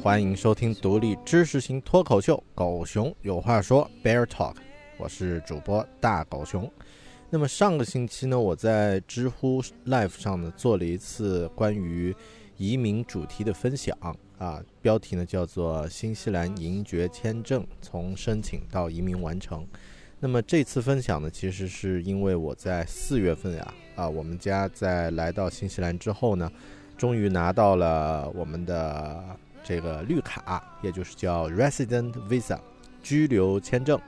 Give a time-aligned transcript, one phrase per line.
[0.00, 4.54] 欢迎收听独立知识型脱口秀《狗熊有话说》Bear Talk，
[4.96, 6.70] 我是主播大狗熊。
[7.28, 12.14] 那么上个星期呢，我在知乎 Live 上呢做了一次关于
[12.56, 13.96] 移民主题的分享
[14.38, 19.62] 啊，标题呢叫做《新西兰银爵签证从申请到移民完成》。
[20.20, 26.48] 那么这次分享呢，其实是因为我在四月份呀啊，我们家在来到新西兰之后呢。
[26.96, 29.22] 终于拿到了我们的
[29.64, 32.58] 这个绿卡，也就是叫 Resident Visa
[33.02, 34.00] 居留签证。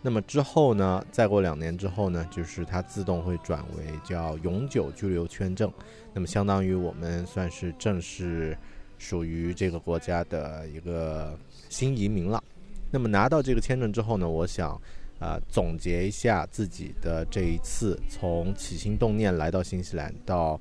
[0.00, 5.72] 那么之后呢，再过两年之后呢，就是它自动会转为叫永久居留签证。
[6.12, 8.56] 那么相当于我们算是正式
[8.98, 12.42] 属于这个国家的一个新移民了。
[12.90, 14.80] 那么拿到这个签证之后呢，我想
[15.18, 20.58] 啊总结一下自己的这一次从起心动念来到新西兰到。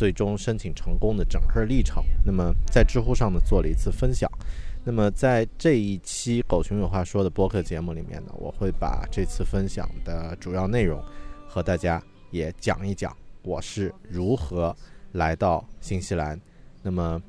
[0.00, 2.02] 最终申请成功的整个历程。
[2.24, 4.26] 那么在知乎上呢做了一次分享。
[4.82, 10.98] 那么在这一期《狗熊有话说》的播客节目里面呢，我会把这次分享的主要内容
[11.46, 14.74] 和大家也讲一讲，我是如何
[15.12, 16.40] 来到新西兰。
[16.82, 17.20] 那么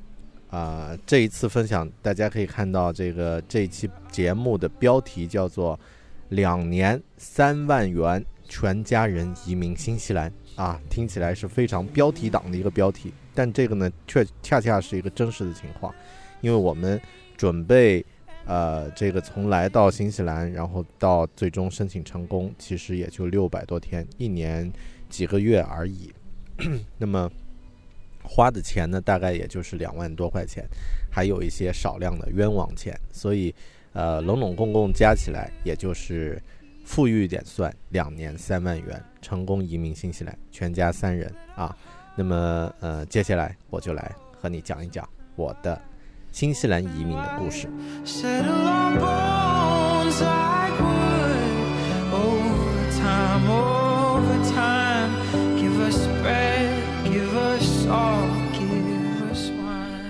[0.48, 5.78] 啊，这一次分享大家可以看到，这个这一期节目的标题叫做
[6.30, 10.32] “两年三万元，全家人移民新西兰”。
[10.54, 15.94] 啊，听起来是非常标题党的一个标题，但这个呢，却恰恰是一个真实的情况，
[16.40, 17.00] 因为我们
[17.36, 18.04] 准备，
[18.44, 24.70] 呃，这个从来到新西兰，然后到最终申请成功，其实也就六百多天，一年
[25.08, 26.12] 几个月而已。
[26.98, 27.30] 那么
[28.22, 30.64] 花的钱呢，大概也就是两万多块钱，
[31.10, 33.54] 还有一些少量的冤枉钱，所以，
[33.92, 36.40] 呃，拢拢共共加起来，也就是。
[36.84, 41.74] 富裕一点算，两年三万元，成功移民新西兰，全家三人啊。
[42.14, 45.80] 那么，呃，接下来我就来和你讲一讲我的
[46.30, 47.68] 新西兰移民的故事。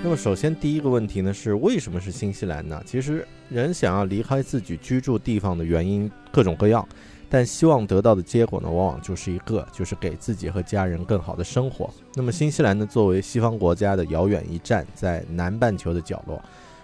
[0.05, 2.83] 那么，首先第一个问题呢是为什么是新西兰呢？
[2.85, 6.87] 其实人想要离开自己居住地方的原因各种各样，
[7.35, 11.89] 但希望得到的结果呢，往往就是一个，就是给自己和家人更好的生活。
[12.15, 16.39] 那么，新西兰呢，作为西方国家的遥远一站，在南半球的角落，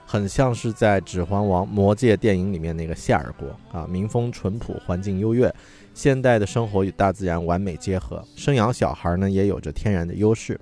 [0.06, 5.54] 很像是在《指环王》《魔戒》电影里面那个夏尔国啊，民风淳朴，环境优越，
[5.92, 10.58] 现代的生活与大自然完美结合，生养小孩呢也有着天然的优势。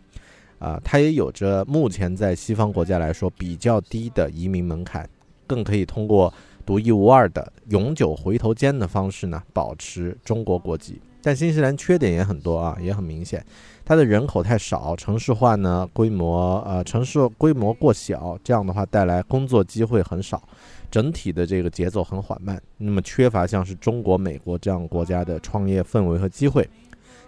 [0.59, 5.09] 啊，它也有着目前在西方国家来说比较低的移民门槛，
[5.47, 6.35] 更可以通过
[6.67, 11.01] 独一无二的永久回头间的方式呢，保持中国国籍。
[11.23, 13.45] 但新西兰缺点也很多啊，也很明显，
[13.85, 20.43] 它的人口太少，城市化呢规模呃城市规模过小，这样的话带来工作机会很少，
[20.91, 26.69] 整体的这个节奏很缓慢，那么缺乏像是中国、美国这样国家的创业氛围和机会，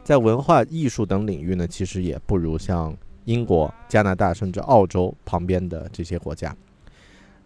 [0.02, 2.92] 在文化艺术等领域呢，其实也不如像。
[3.24, 6.56] 英国、加拿大甚至澳洲旁边的这些国家，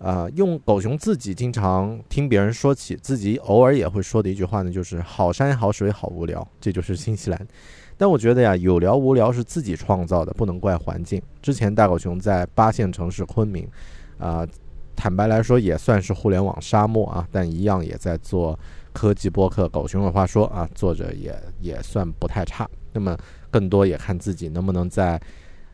[0.04, 7.46] 呃，用狗熊自己经常听别人说起，自己偶尔也会说的一句话呢，就是“好山好水好无聊”，这就是新西兰。
[7.96, 11.22] 但我觉得呀，有聊无聊是自己创造的，不能怪环境。
[11.40, 13.64] 之前大狗熊在八线城市昆明，
[14.18, 14.44] 啊，
[14.96, 18.58] 坦白来说也算是互联网沙漠啊，但一样也在做
[18.92, 19.68] 科技播客。
[19.68, 22.68] 狗熊的话说啊，做着也也算不太差。
[22.92, 23.16] 那么
[23.52, 25.20] 更多也看自己能不能在。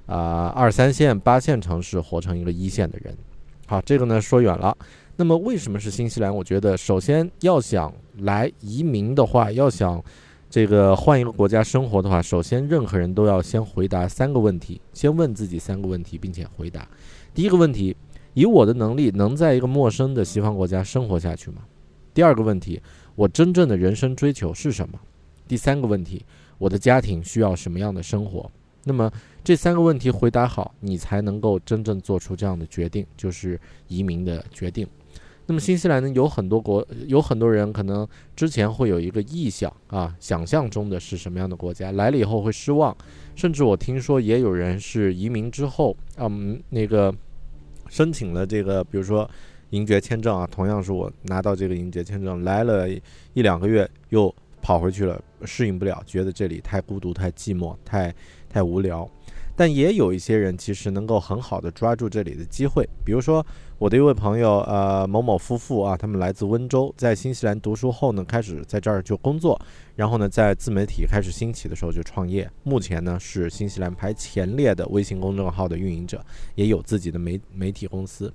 [0.05, 3.15] 啊，二三线、八线城市活成一个一线的人，
[3.69, 4.75] 好，这个呢说远了。
[5.17, 6.35] 那么为什么是新西兰？
[6.35, 10.03] 我觉得首先要想来移民的话，要想
[10.49, 16.89] 这个换一个国家生活的话，首先任何人都要先回答三个问题，先问自己三个问题，并且回答。
[17.35, 17.95] 第一个问题，
[18.33, 21.59] 以我的能力能在一个陌生的西方国家生活下去吗？
[22.15, 22.81] 第二个问题，
[23.15, 24.99] 我真正的人生追求是什么？
[25.47, 26.25] 第三个问题，
[26.57, 28.51] 我的家庭需要什么样的生活？
[28.89, 29.13] 那么
[29.45, 34.89] 这三个问题回答好，你才能够真正做出这样的决定，就是移民的决定。
[35.45, 42.97] 那么新西兰呢，有很多国，有很多人可能之前会有一个臆想啊，想象中的是什么样的国家，来了以后会失望，
[43.35, 47.15] 甚至我听说也有人是移民之后，嗯，那个
[47.89, 49.31] 申请了这个，比如说
[49.71, 52.89] 银爵签证啊，同样是我拿到这个银爵签证，来了
[53.35, 58.15] 一两个月又跑回去了，适应不了，觉得这里太孤独、太寂寞、太
[58.49, 59.09] 太无聊。
[59.57, 63.45] 但也有一些人其实能够很好的抓住这里的机会，比如说
[63.77, 69.61] 我的一位朋友，呃，某某夫妇啊，他们来自温州，在新西兰读书后呢，开始在这儿就工作，
[69.97, 76.25] 然后呢，在自媒体开始兴起的时候就创业，目前呢是新西兰排前列的微信公众号的运营者，
[76.55, 78.33] 也有自己的媒媒体公司。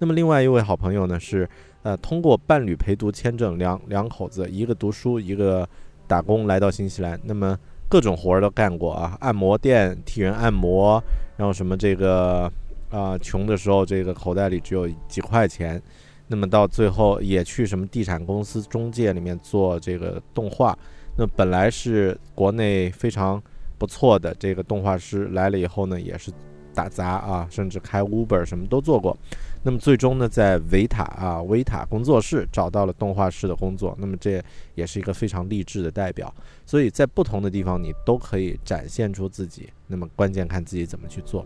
[0.00, 1.48] 那么另外一位好朋友呢是，
[1.84, 5.68] 呃，通过伴侣陪读签证，两两口子一个读书一个
[6.08, 7.56] 打工来到新西兰，那么。
[7.94, 11.00] 各种活儿都干过啊，按摩店替人按摩，
[11.36, 12.50] 然后什么这个
[12.90, 15.80] 啊，穷的时候这个口袋里只有几块钱，
[16.26, 20.76] 那么到最后也去什么地产公司中介里面做这个动画，
[21.16, 23.40] 那本来是国内非常
[23.78, 26.32] 不错的这个动画师来了以后呢，也是
[26.74, 29.16] 打杂啊，甚至开 Uber 什么都做过。
[29.66, 34.40] 那么最终呢，在维塔啊维塔工作室找到了动画师的工作，那么这
[34.74, 36.32] 也是一个非常励志的代表。
[36.66, 39.70] 所以在不同的地方，你都可以展现出自己。
[39.86, 41.44] 那么关键看自己怎么去做。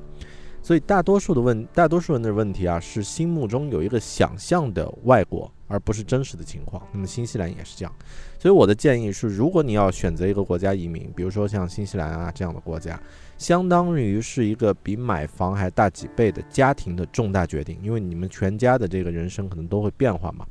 [0.68, 6.86] 所以大多数的问，大多数人的问题啊，是心目中有一个想象的外国，而不是真实的情况。
[6.92, 7.94] 那么新西兰也是这样。
[8.38, 13.00] 所以我的建议是，如果你要选择一个国家移民，比如说像新西兰啊这样的国家。
[13.38, 20.44] 相当于是一个比买房还大几倍的家庭的重大决定，因为你们全家的这个人生可能都会变化嘛，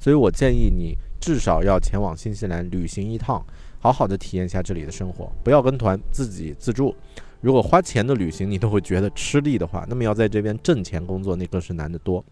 [0.00, 3.44] 所以我建议你至少要前往新西兰旅行一趟，
[3.80, 6.96] 好好的体验一下这里的生活，不要跟团，自己自助。
[7.40, 12.24] 如果花钱的旅行你都会觉得吃力的话，那么要在这边挣钱工作那更是难得多。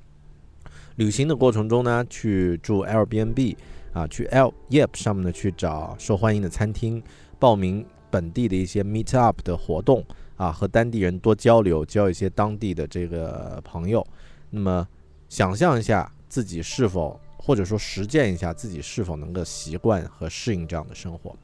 [0.97, 3.57] 旅行的过程中呢，去住 Airbnb
[3.93, 7.03] 啊，去 L Yep 上面呢去找受欢迎的餐厅，
[7.39, 7.87] 报名。
[8.09, 10.03] 本地的一些 meet up 的活动
[10.37, 14.07] 啊，和当地人多交流，交一些当地的这个朋友。
[14.49, 14.89] 那么，
[15.29, 21.37] 想象一下自己是否，或者说实践一下自己是否能够习惯和适应这样的生活。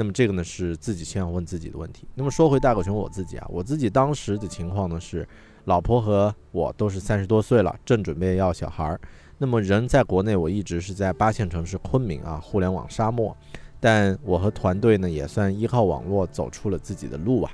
[0.00, 2.06] 那么，这个呢是自己先要问自己的问题。
[2.14, 5.26] 那么说回大狗熊我自己啊，我自己当时的情况呢是，
[5.64, 9.00] 老婆和我都是三十多岁了，正准备要小孩儿。
[9.38, 13.36] 那么人在国内，我一直是在八线城市昆明啊，互联网沙漠。
[13.80, 17.52] 但我和团队呢，也算依靠网络走出了自己的路啊，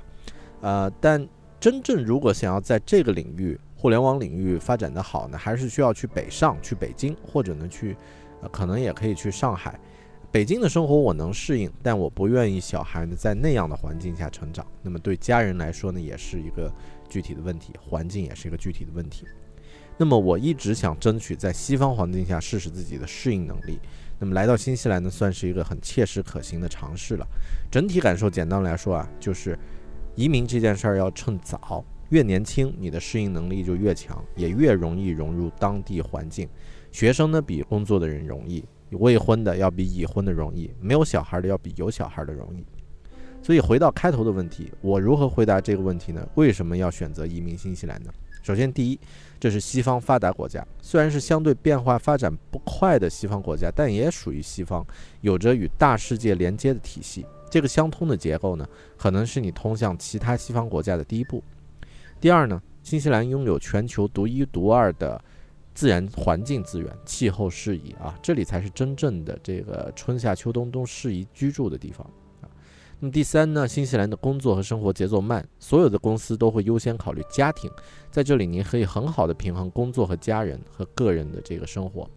[0.61, 1.27] 呃，但
[1.59, 7.97] 真正如果想要在这个领域，互联网领域发展的好呢，还是需要去北上，去北京，或者呢去，
[8.43, 9.79] 呃，可能也可以去上海。
[10.35, 14.67] 北京的生活我能适应，但我不愿意小孩呢在那样的环境下成长。
[14.81, 16.69] 那么对家人来说呢，也是一个
[17.07, 19.25] 具体的问题，环境也是一个具体的问题。
[19.95, 23.79] 那么我一直想争取在西方环境下试试自己的适应能力。
[24.19, 27.25] 那么来到新西兰呢，算是一个很切实可行的尝试了。
[27.71, 29.57] 整体感受简单来说啊，就是
[30.15, 36.49] 移民这件事儿要趁早，越年轻你的适应能力就越强，也越容易融入当地环境。
[36.91, 42.65] 学生呢比工作的人容易，未婚的要比已婚的容易，没有小孩的要比有小孩的容易。
[43.41, 46.27] 所以回到开头的问题，我如何回答这个问题呢？
[46.35, 48.11] 为什么要选择移民新西兰呢？
[48.41, 48.99] 首先，第一。
[49.37, 54.83] 这是西方发达国家，虽然是相对变化发展不快的西方国家，但也属于西方，
[55.21, 57.23] 有着与大世界连接的体系。
[57.51, 58.67] 这个相通的结构呢，
[58.97, 61.43] 可能是你通向其他西方国家的第一步。
[62.19, 65.21] 第二呢，新西兰拥有全球独一无二的
[65.75, 72.09] 自然环境资源，气候适宜啊，这里才是真正的这个春夏秋冬都适宜居住的地方
[72.41, 72.47] 啊。
[72.97, 77.69] 那么第三呢，新西兰的工作和生活节奏慢，所有的公司都会优先考虑家庭，
[78.09, 82.09] 在这里你可以很好的平衡工作和家人和个人的这个生活。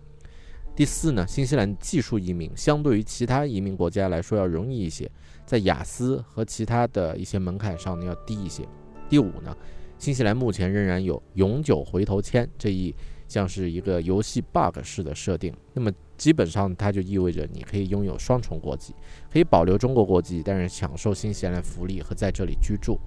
[0.76, 5.10] 第四呢，新西兰技术移民相对于其他移民国家来说要容易一些，
[5.44, 8.62] 在雅思和其他的一些门槛上呢要低一些。
[9.08, 9.56] 第五呢，
[9.98, 12.94] 新西兰目前仍然有永久回头签这一。
[13.28, 18.94] 像是一个游戏 bug 式的设定，那么基本上它就意味着你可以拥有双重国籍，
[19.30, 22.98] 可以保留中国国籍，但是享受新西兰的福利和在这里居住，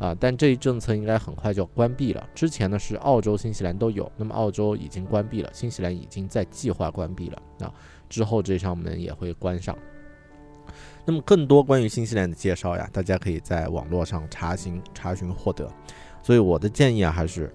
[0.00, 2.28] 啊，但这一政策应该很快就要关闭了。
[2.34, 7.72] 之前呢是澳洲、新西兰都有，那么澳洲已经关闭了，新西兰已经在计划关闭了，啊，
[8.08, 9.78] 之后这扇门也会关上。
[11.06, 15.70] 那么更多关于新西兰的介绍呀，大家可以在网络上查询查询获得。
[16.22, 17.50] 所以我的建议啊，还是。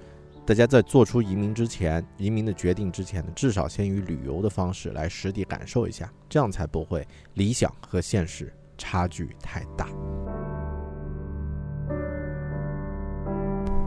[0.45, 9.87] 大家在做出移民之前，移民的决定之前呢，至少先以旅游的方式来实地感受一下，这样才不会理想和现实差距太大。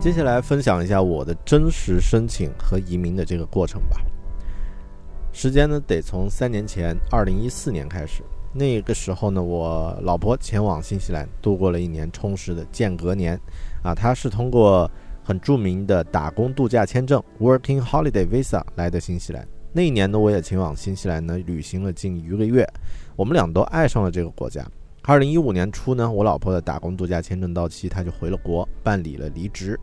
[0.00, 4.00] 接下来分享一下我的真实申请和移民的这个过程吧。
[5.32, 8.22] 时间呢，得从三年前，二零一四年开始。
[8.54, 13.38] 那个时候呢，我老婆前往新西兰度过了一年充实的间隔年，
[13.82, 14.90] 啊，她是通过
[15.26, 19.44] 很著名的打工度假签证 （Working Holiday Visa） 来的新西兰。
[19.72, 22.64] 那一年呢，我也前往新西兰呢旅行了近一个月，
[23.16, 24.64] 我们俩都爱上了这个国家。
[25.02, 29.76] 二零一五年初呢，我老婆的打工度假签证到期，她就回了国，办理了离职。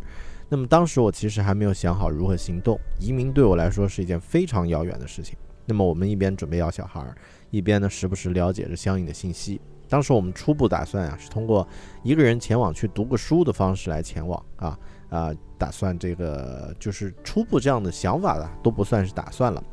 [0.48, 5.36] 那么当时我其实还没有想好如何行动，移民对我来说是一件非常遥远的事情。
[5.66, 7.14] 那么我们一边准备要小孩儿，
[7.50, 9.60] 一边呢时不时了解着相应的信息。
[9.90, 11.68] 当时我们初步打算啊，是通过
[12.02, 14.80] 一个人前往去读个书的方式来前往啊
[15.14, 19.64] 啊，打算这个就是初步这样的想法的都不算是打算了，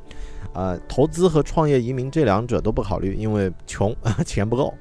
[0.52, 4.75] 呃，投资和创业移民这两者都不考虑，因为穷， 钱不够。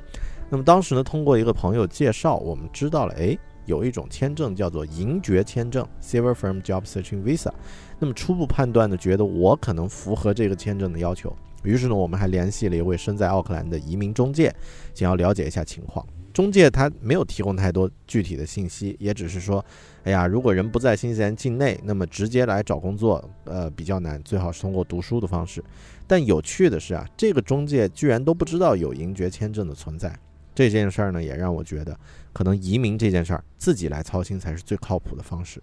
[0.50, 3.38] 那么当时呢，通过一个朋友介绍，我们知道了，哎，
[3.68, 7.52] 有一种签证叫做银爵签证 （Silver Firm Job Searching Visa）。
[7.98, 14.54] 那么初步判断呢，觉得我可能符合这个签证的要求，于是呢，我们还联系了一位身在奥克兰的移民中介，
[14.94, 16.06] 想要了解一下情况。
[16.34, 19.64] 中介他没有提供太多具体的信息，也只是说，
[20.04, 25.64] 哎呀，如果人不在新西兰境内，那么直接来找工作，呃，比较难，最好是通过读书的方式。
[26.08, 30.18] 但有趣的是啊，这个中介居然都不知道有银爵签证的存在。
[30.56, 31.98] 这件事儿呢，也让我觉得，
[32.34, 35.62] 可能移民这件事儿自己来操心才是最靠谱的方式。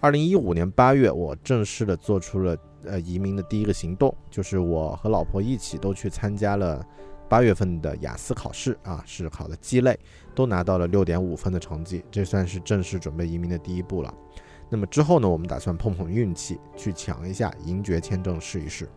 [0.00, 6.84] 二零一五年八月，我正式的做出了呃移民的第一个行动，就是我和老婆一起都去参加了
[7.28, 9.98] 八月份的雅思考试啊，是考的鸡肋，
[10.34, 14.14] 都拿到了六点五分的成绩，这算是正式准备移民的第一步了。
[14.68, 18.88] 那么之后呢，我们打算碰碰运气，去抢一下银爵签证试一试。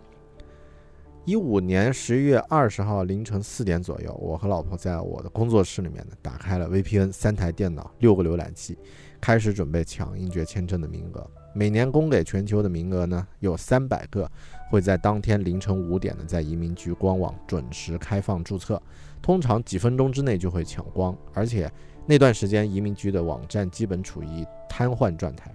[1.26, 8.78] 一五年十一月二十号凌晨四点左右，我和老婆在我的工作室里面呢，打开了 VPN 三台电脑六个浏览器。
[9.22, 14.32] 开始准备抢英爵签证的名额，每年供给全球的名额呢有三百个，
[14.70, 18.82] 会在当天凌晨五点呢在移民局官网准时开放注册，
[19.22, 21.72] 通常几分钟之内就会抢光，而且
[22.06, 25.54] 那段时间移民局的网站基本处于瘫痪状态。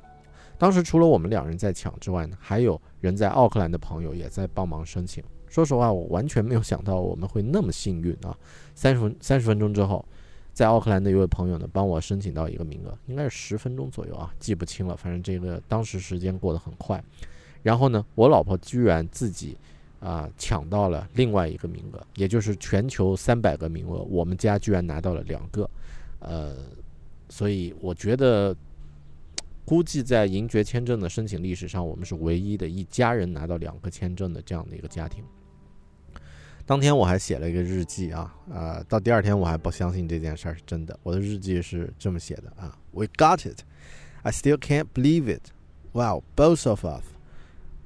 [0.58, 5.22] 当时除了我们两人在抢之外呢，还有人在奥克兰的朋友也在帮忙申请。
[5.48, 8.36] 说实话，我完全没有想到我们会那么幸运啊！
[8.74, 10.04] 三十分三十分钟之后。
[10.52, 14.96] 在奥克兰的一位朋友呢，帮我申请到一个名额，应该是十分钟左右啊，记不清了。
[14.96, 17.02] 反正这个当时时间过得很快。
[17.64, 19.56] 然后呢，我老婆居然自己
[19.98, 25.68] 啊抢到了另外一个名额，也就是全球三百个名额，我们家居然拿到了两个。
[26.20, 26.54] 呃，
[27.28, 28.54] 所以我觉得，
[29.64, 35.24] 估计在银爵签证的申请历史上，我们是唯一的一家人拿到两个签证的这样的一个家庭。
[36.66, 40.98] 当天我还写了一个日记啊，呃，到第二天我还不相信这件事儿是真的。
[41.02, 43.60] 我的日记是这么写的啊：We got it,
[44.22, 45.50] I still can't believe it.
[45.92, 47.04] Wow, both of us,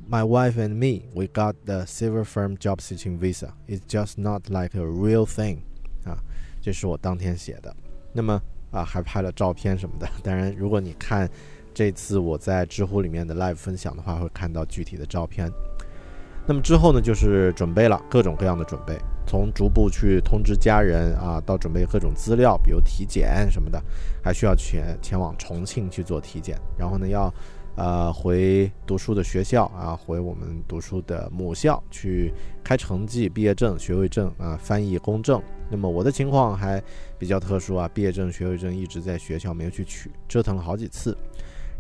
[0.09, 3.53] my wife and me, we got the silver firm job seeking visa.
[3.69, 5.59] It's just not like a real thing.
[6.05, 6.17] 啊，
[6.63, 7.75] 这是我当天写的。
[8.13, 10.09] 那么啊，还拍了照片什么的。
[10.25, 11.29] 当然，如果你看
[11.75, 15.53] 这次我在知乎里面的 live 分享的话，会看到具体的照片。
[16.47, 23.79] 那么之后呢，就是准备了各种各样的准备，从逐步去通知家人啊，到准备各种资料，比如体检什么的，
[24.25, 26.59] 还需要前前往重庆去做体检。
[26.79, 27.31] 然后呢，要
[27.79, 35.41] 呃回读书的学校啊，回我们读书的母校去开成绩、毕业证、学位证啊，翻译公证。
[35.71, 36.83] 那么我的情况还
[37.21, 41.17] 比较特殊啊，毕业证、学位证一直在学校没有去取，折腾了好几次。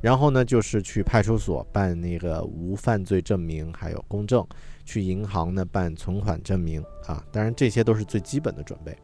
[0.00, 4.44] 然后呢，就是去派出所办那个无犯罪证明，还有公证；
[4.84, 7.20] 去银行呢办存款证明啊。
[7.32, 8.96] 当然，这些都是最基本的准备。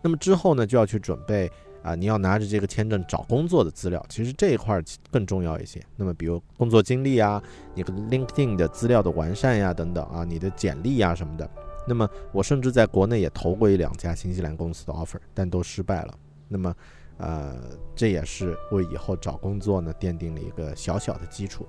[0.00, 1.50] 那么之后呢，就要去准备
[1.86, 4.04] 啊，你要拿着这个签证找工作的资料。
[4.08, 5.80] 其实这一块更重要一些。
[5.96, 7.42] 那么，比如工作经历啊，
[7.74, 11.48] 你的 LinkedIn 的资料的完善呀，等等啊，你的简历呀什么的。
[11.86, 16.14] 那么，我甚至在国内也投过一两家新西兰公司的 offer，但都失败了。
[16.48, 16.74] 那么。
[17.18, 17.56] 呃，
[17.94, 21.66] 这也是为以后找工作呢奠定了一个小小的基础。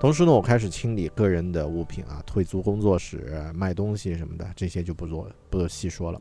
[0.00, 6.20] 同时呢，我开始清理个人的物品啊，退租工作室、卖东西什么的，这些就不做不细说了。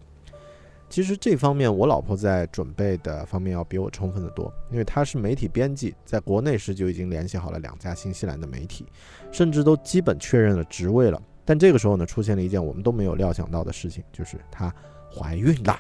[0.92, 8.86] 其实这方面，我老婆在准备的方面要比我充分的多，因为她是媒体编辑，在国内时就已经联系好了两家新西兰的媒体，
[9.32, 11.20] 甚至都基本确认了职位了。
[11.46, 14.74] 但这个时候呢，出现了一件我们都没有料想到的事情，就是她
[15.10, 15.80] 怀孕了。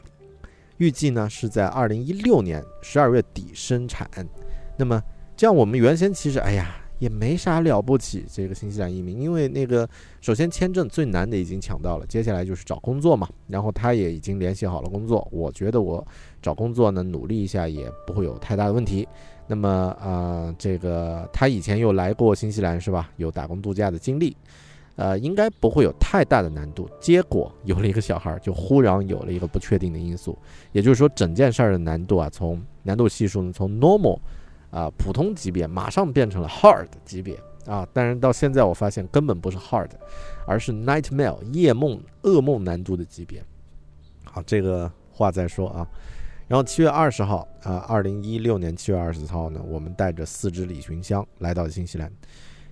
[0.77, 4.10] 预计呢是在二零一六年十二月底生产，
[4.77, 5.03] 那么
[5.36, 8.24] 这样我们原先其实哎呀也没啥了不起。
[8.31, 9.89] 这个新西兰移民，因为那个
[10.22, 13.27] 首先签证最难的已经抢到了，接下来就是找工作嘛。
[13.48, 16.05] 然后他也已经联系好了工作，我觉得我
[16.43, 19.08] 找工作呢，努力一下也不会有太大的问题。
[19.48, 23.10] 那么啊，这个他以前又来过新西兰是吧？
[23.17, 24.38] 有打工度假的经历。
[24.98, 26.88] 呃，应该不会有太大的难度。
[27.00, 30.38] 结果有了一个小孩，就忽然有了一个不确定的因素，
[30.74, 34.20] 也就是说，整件事儿的难度啊，从难度系数呢，从 normal
[34.72, 37.88] 啊普通级别，马上变成了 hard 级别啊。
[37.94, 39.90] 但是到现在我发现根本不是 hard，
[40.48, 43.44] 而是 nightmare 夜梦噩梦难度的级别。
[44.24, 45.88] 好，这个话再说啊。
[46.48, 52.12] 然后七月二十号啊，二零一六年七月二十号呢，我们带着四只旅行箱来到新西兰。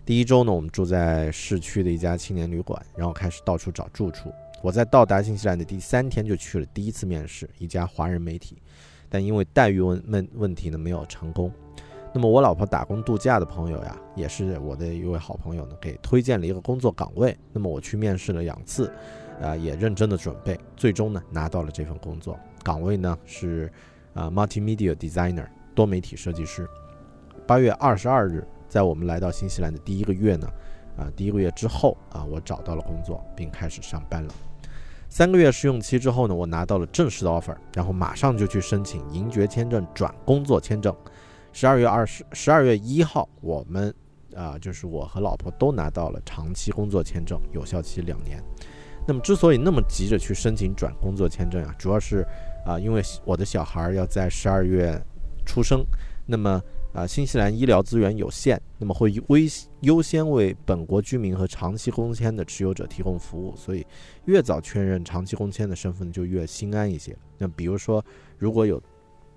[0.05, 4.33] 第一周呢，我们住在市区的一家青年旅馆，然后开始到处找住处。
[4.61, 8.57] 我在到达新西兰的第三天就去了第一次面试，一家华人媒体，
[9.07, 11.49] 但因为待遇问问问题呢，没有成功。
[12.13, 17.37] 那么我老婆打工度假的朋友呀，也是我的一位好朋友呢，给推荐了一个工作岗位。
[17.53, 18.91] 那么我去面试了两次，
[19.41, 23.71] 啊，也认真的准备，最终呢拿到了这份工作岗位呢是
[24.13, 26.67] 啊 multimedia designer 多媒体设计师。
[27.45, 28.47] 八月二十二日。
[28.69, 30.47] 在我们来到新西兰的第一个月呢，
[30.95, 34.31] 啊，第一个月之后啊，我找到了工作，并开始上班了。
[35.09, 40.95] 三个月试用期之后呢，我拿到了正式的 offer，然后马上就去申请银爵签证转工作签证。
[41.51, 43.93] 十二月二十，十二月一号，我们
[44.35, 48.43] 啊，就是我和老婆都拿到了长期工作签证，有效期两年。
[49.07, 52.25] 那么之所以那么急着去申请转工作签证啊，主要是
[52.65, 55.01] 啊，因为我的小孩要在十二月
[55.45, 55.83] 出生，
[56.25, 56.61] 那么。
[56.91, 59.23] 啊，新西兰医疗资源有限，那么会优
[59.81, 63.85] 优先为本国居民和长期工签的持有者提供服务，所以
[64.25, 67.15] 越早确认长期工签的身份就越心安一些。
[67.37, 68.03] 那比如说，
[68.39, 68.81] 如果有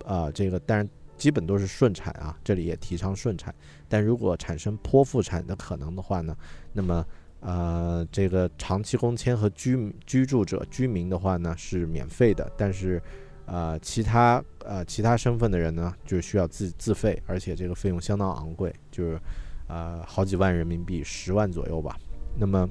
[0.07, 0.89] 啊这个，当然
[1.23, 3.55] 基本都是顺产啊，这里也提倡顺产。
[3.89, 6.37] 但如果产生剖腹产的可能的话呢，
[6.73, 7.07] 那么
[7.39, 13.01] 呃这个长期工签和居居住者居民的话呢是免费的，但是。
[13.45, 19.21] 呃，其他呃其他身份的人呢，就需要自自费，而且这个费用相当昂贵，就是
[19.67, 21.97] 呃好几万人民币，十万左右吧。
[22.39, 22.67] 那么，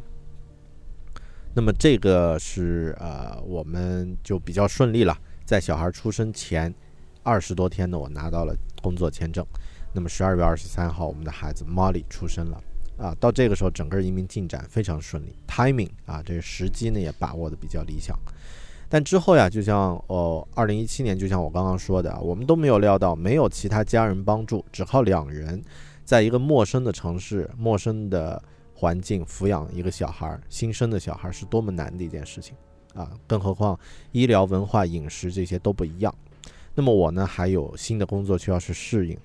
[1.53, 6.73] 那么这个是呃我们就比较顺利了，在小孩出生前
[7.23, 9.45] 二十多天呢，我拿到了工作签证。
[9.93, 12.63] 那么十二月二十三号，我们的孩子 Molly 出生了
[12.97, 13.15] 啊。
[13.19, 18.17] 到这个时候，整个移民进展非常顺利，timing 啊，这个时机呢也把握的比较理想。
[18.87, 25.61] 但之后呀，就像哦，二零一七年，就像我刚刚说的，我们都没有料到，没有其他家人帮助，只靠两人，
[26.03, 28.41] 在一个陌生的城市、陌生的
[28.73, 32.55] 环境抚养一个小孩，新生的小孩是多么难的一件事情
[32.93, 33.11] 啊！
[33.27, 33.79] 更何况
[34.11, 36.13] 医疗、文化、饮食这些都不一样。
[36.73, 39.17] 那么我呢，还有新的工作需要去适应。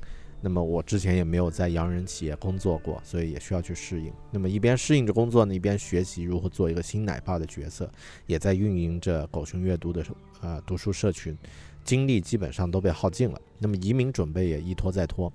[0.42, 4.12] 那么我之前也没有在洋人企业工作过，所以也需要去适应。
[4.30, 7.90] 那么一边适应着工作呢，一边学习如何做一个新奶爸的角色，
[8.26, 10.04] 也在运营着狗熊阅读的
[10.42, 11.36] 呃读书社群，
[11.82, 13.40] 精力基本上都被耗尽了。
[13.58, 15.32] 那么移民准备也一拖再拖，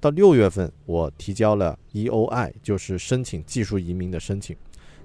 [0.00, 4.56] 到六月份我提交了 EOI，就是申请技术移民的申请。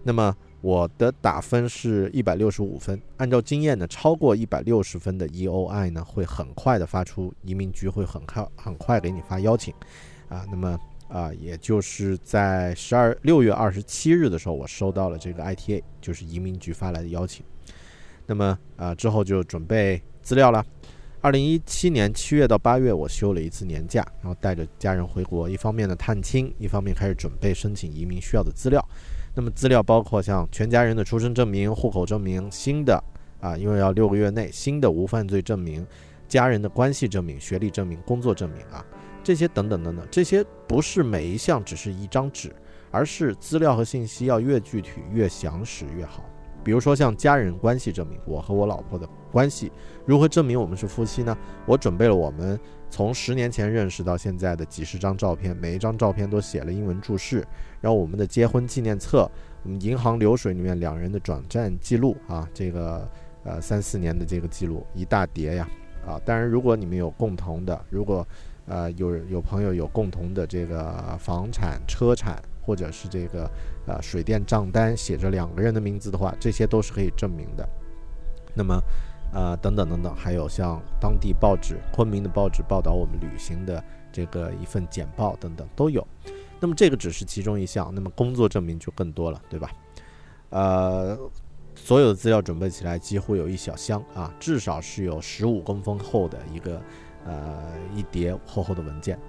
[0.03, 9.73] 那么我的打分是一百六十五分，按照经验呢，超过一百六十分的 EOI 呢，会很快的发出移民局会很快很快给你发邀请，
[10.29, 17.45] 啊，那么啊，也就是在十二六月二十七日的时候，我收到了这个 ITA，就是移民局发来的邀请，
[18.25, 20.65] 那么啊之后就准备资料了。
[21.19, 28.81] 二零一七年七月到八月，我休了一次年假，然后带着家人回国，一方面呢探亲，一方面开始准备申请移民需要的资料。
[29.35, 33.03] 那么资料包括像全家人的出生证明、户口证明、新的
[33.39, 35.85] 啊，因为要六个月内新的无犯罪证明、
[36.27, 38.85] 家人的关系证明、学历证明、工作证明啊，
[39.23, 42.55] 这些等等等等，这些不是每一项只是一张纸，
[42.91, 46.23] 而是资料和信息要越具体、越详实越好。
[46.63, 49.69] 比如说像家人关系证明，我和我老婆的关系
[50.05, 51.35] 如何证明我们是夫妻呢？
[51.65, 52.57] 我准备了我们
[52.89, 57.45] 从十年前认识到现在的几十张照片，每一张照片都写了英文注释。
[57.83, 59.29] 然后我们的结婚纪念册，
[59.61, 63.05] 我们银行流水里面两人的转账记录啊，这个
[63.43, 65.67] 呃三四年的这个记录一大叠呀
[66.07, 66.17] 啊！
[66.23, 68.25] 当然，如果你们有共同的，如果
[68.67, 73.51] 呃有有朋友有共同的这个房产、车产，或者是这个
[73.85, 77.67] 呃水电账单写着两个人的名字的话，这些都是可以证明的。
[78.55, 78.81] 那么
[79.33, 86.07] 呃等等等等，还有像当地报纸昆明的报纸报道我们旅行的这个一份简报等等都有。
[86.63, 89.69] 那么这个只是其中一项，那么工作证明就更多了，对吧？
[90.49, 91.19] 呃，
[91.75, 96.81] 所有的资料准备起来几乎有一小箱啊，至少是有十五公分厚的一个
[97.25, 99.19] 呃一叠厚厚的文件。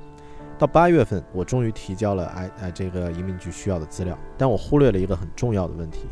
[0.57, 6.03] 到八月份，我终于提交了哎哎这个移民局需要的资料，但我忽略了一个很重要的问题，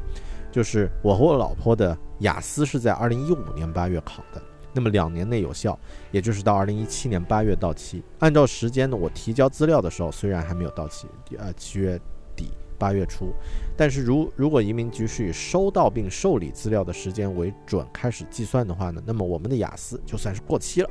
[0.50, 5.78] 就是我和我老婆的雅思是在二零一五年八月考的，那么两年内有效，
[6.10, 8.02] 也就是到二零一七年八月到期。
[8.18, 11.06] 按照时间呢，我提交资料的时候虽然还没有到期，
[11.38, 12.00] 呃七月
[12.34, 13.32] 底八月初，
[13.76, 20.90] 但是如如果移民局是以收到并受理资料的时间为准开始计算的话呢，那么我们的雅思就算是过期了。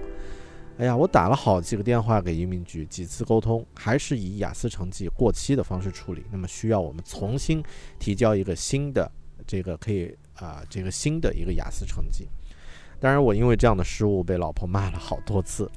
[0.78, 6.24] 哎呀，我打了好几个电话给移民局，几次沟通还是以雅思成绩过期的方式处理。
[6.32, 7.62] 那么需要我们重新
[8.00, 9.12] 提交一个新的
[9.46, 12.28] 这个可以啊这个新的一个雅思成绩。
[13.02, 15.70] 当然，我因为这样的失误被老婆骂了好多次。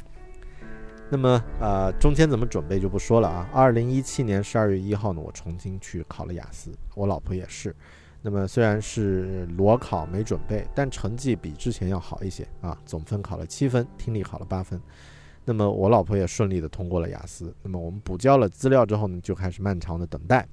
[1.11, 3.49] 那么呃中间怎么准备就不说了啊。
[3.53, 7.75] 二零一七年十二月一号呢，我重新去考了雅思，我老婆也是。
[8.21, 14.81] 那么虽然是裸考没准备，但成绩比之前要好一些啊，总分考了七分，听力考了八分。
[15.47, 17.55] 那么我老婆也顺利的通过了雅思。
[17.63, 20.47] 那么我们补交了资料之后呢，就开始漫长的等待。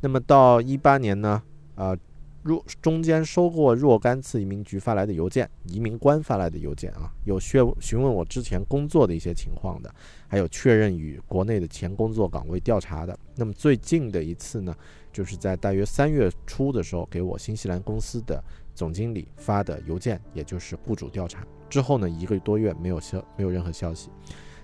[0.00, 1.42] 那么到一八年呢，
[1.74, 1.96] 啊，
[2.42, 9.94] 若中间收过若干次移民局发来的邮件，移民官发来的邮件啊，有询询问我之前工作的一些情况的，
[10.28, 13.18] 还有确认与国内的前工作岗位调查的。
[13.34, 14.74] 那么最近的一次呢？
[15.10, 18.40] 就是在大约三月初的时候，给我新西兰公司的
[18.72, 24.10] 总经理发的邮件，也就是雇主调查之后呢，一个多月没有消，没有任何消息。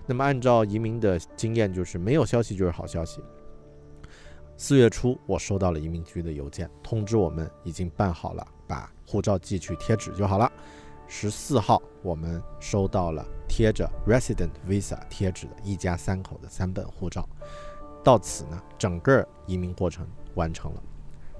[0.06, 3.20] 那么按照移民的经验，就是没有消息就是好消息。
[4.56, 10.50] 四月初，我收到了移民局的邮件，通知我们已经办好了，把护照寄去贴纸就好了。
[11.06, 17.28] 十四号，我们收到了贴着 Resident Visa 贴纸的一家三口的三本护照。
[18.02, 20.06] 到此呢，整个移民过程。
[20.34, 20.82] 完成了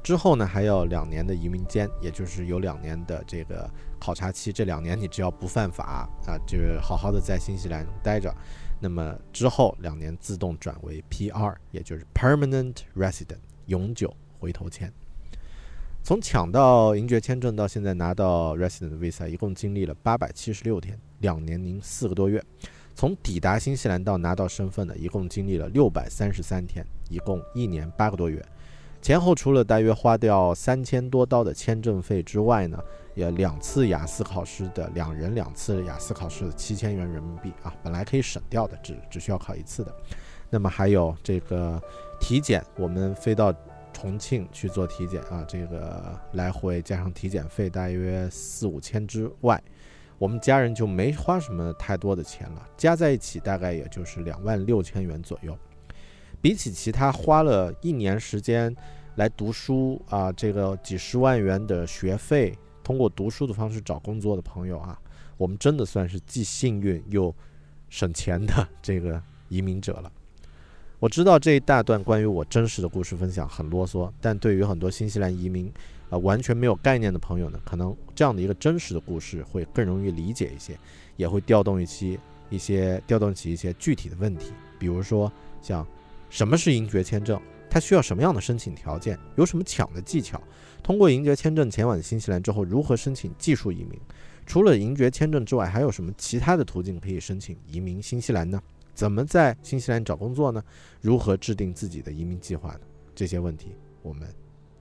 [0.01, 4.53] 之后呢，还有两年的移民监，也就是有两年的这个考察期。
[4.53, 8.33] 这两年你只要不犯法啊，就好好的在新西兰待着，
[8.85, 14.93] 那么之后两年自动转为 PR，也就是 Permanent Resident 永久回头签。
[16.03, 22.45] 从抢到银爵签证到现在拿到 Resident Visa，一共经历了八百七十六天，两年零四个多月。
[22.95, 28.45] 从抵达新西兰到拿到身份呢，一共经历了六百三十三天，一共一年八个多月。
[29.05, 32.83] 前后除了大约花掉三千多刀的签证费之外呢，
[33.15, 39.95] 也两次雅思考试的两人两次雅思考试的七千元人民币啊，本来可以省掉的，只只需要考一次的。
[40.49, 41.79] 那么还有这个
[42.19, 43.55] 体检，我们飞到
[43.93, 49.63] 重庆去做体检啊，这个来回加上体检费大约四五千之外，
[50.17, 55.55] 我们家人就没花什么太多的钱了，加在一起大概也就是两万六千元左右。
[56.45, 58.77] 比起其他花了一年时间
[59.15, 65.01] 来读书啊，这个几十万元的学费，通过读书的方式找工作的朋友啊，
[65.39, 67.35] 我们真的算是既幸运又
[67.89, 70.13] 省钱的这个移民者了。
[70.99, 75.73] 我知道这一大段关于我真实的故事分享很啰嗦，但对于很多新西兰移民
[76.11, 80.79] 啊完全没有概念的朋友呢，可能这样的一个真实的故事会更容易理解一些，
[81.17, 85.87] 也会调动一些一些调动起一些具体的问题，比如说像。
[86.35, 87.41] 什么是银爵签证？
[87.71, 89.17] 它需要什么样的申请条件？
[89.37, 90.43] 有什么抢的技巧？
[90.83, 93.97] 通过银爵签证前往新西兰之后，如何申请技术移民？
[94.45, 98.61] 除了银爵签证之外，还有什么其他的途径可以申请移民新西兰呢？
[98.95, 100.61] 怎么在新西兰找工作呢？
[101.01, 102.81] 如何制定自己的移民计划呢？
[103.15, 104.29] 这些问题，我们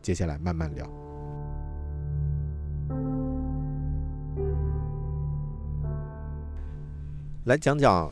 [0.02, 0.89] 接下来慢慢聊。
[7.44, 8.12] 来讲讲。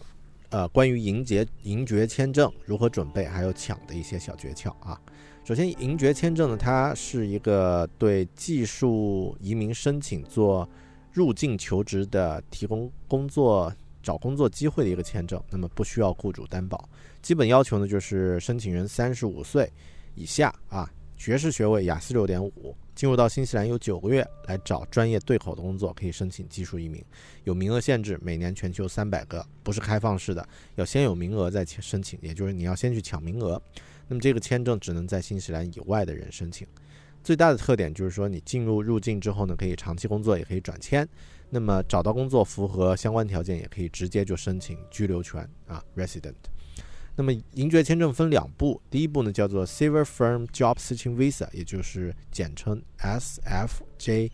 [0.51, 4.99] 呃，关于银爵银爵签证如何准备，还有抢的一些小诀窍啊。
[5.45, 10.69] 首先，银爵签证呢，它是一个对技术移民申请做
[11.11, 15.41] 入境求职的提供工作找工作机会的一个签证。
[15.49, 16.87] 那么不需要雇主担保，
[17.21, 19.71] 基本要求呢就是申请人三十五岁
[20.15, 20.87] 以下啊，
[21.21, 22.75] 学士学位，雅思六点五。
[22.95, 26.99] 进入到新西兰有九个月来找专业对口的工作，可以申请技术移民，
[27.43, 30.43] 有名额限制，每年全球三百个，不是开放式的，
[30.77, 33.61] 要先有名额再申请，也就是你要先去抢名额。
[34.07, 36.67] 那么这个签证只能在新西兰以外的人申请。
[37.23, 41.07] 最大的特点就是说，你进入入境之后呢，可以长期工作，也可以转签。
[41.51, 46.33] 那么找到工作符合相关条件，也可以直接就申请居留权啊，resident。
[47.15, 54.29] 那么银爵签证分两步，第一步呢叫做 Silver Firm Job Seeking Visa，也就是简称 SFJSV。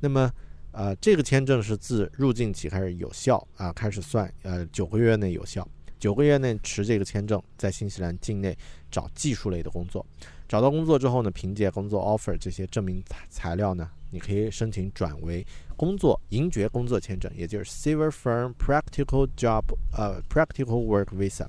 [0.00, 0.30] 那么，
[0.72, 5.66] 呃，这个签证是自入境起开始有效啊，开始算，呃，九个月内有效，
[5.98, 8.56] 九个月内持这个签证在新西兰境内
[8.90, 10.06] 找技术类的工作，
[10.46, 15.46] 找到工作之后呢，凭借工作 offer 这些证明材材料呢，你可以申请转为。
[15.76, 19.62] 工作银爵工作签证，也就是 Civil Firm Practical Job
[19.96, 21.46] 呃 Practical Work Visa，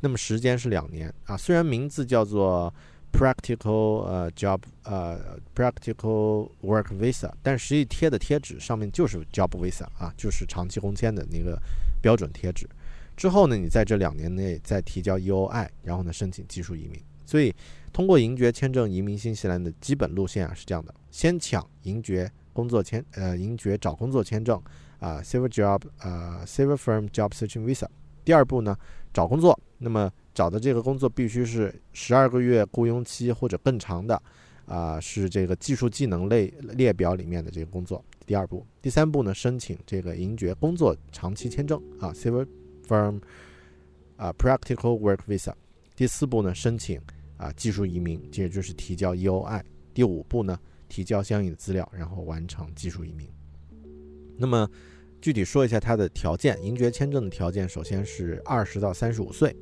[0.00, 1.36] 那么时间是两年啊。
[1.36, 2.74] 虽然名字叫做
[3.12, 11.56] Practical 呃 Job 呃 Practical Work Visa，但实际贴的贴纸上面就是 Job Visa 啊，就是长期工签的那个
[12.02, 12.68] 标准贴纸。
[13.16, 17.00] 之后呢，你在这两年内再提交 EOI，然后呢申请技术移民。
[17.24, 17.54] 所以，
[17.92, 24.60] 通过银爵签证移民新西兰的基本路线啊是这样的：先抢银爵工作签，呃，银爵找工作签证
[24.98, 27.86] 啊，Civil Job，呃，Civil Firm Job Searching Visa。
[28.24, 28.76] 第二步呢，
[29.12, 34.20] 找工作，那么找的这个工作必须是十二个月雇佣期或者更长的，
[34.66, 38.02] 啊，是这个技术技能类列表里面的这个工作。
[38.26, 42.46] 第二步，第三步呢，申请这个银爵工作长期签证啊，Civil
[42.88, 43.20] Firm，
[44.16, 45.52] 啊，Practical Work Visa。
[45.94, 46.98] 第四步呢，申请
[47.36, 49.62] 啊技术移民，也就是提交 EOI。
[49.92, 53.28] 第五步呢，提交相应的资料，然后完成技术移民。
[54.36, 54.68] 那么。
[55.20, 59.56] 具体说一下它的条件，银爵签证的条件，首先是二十到三十五岁，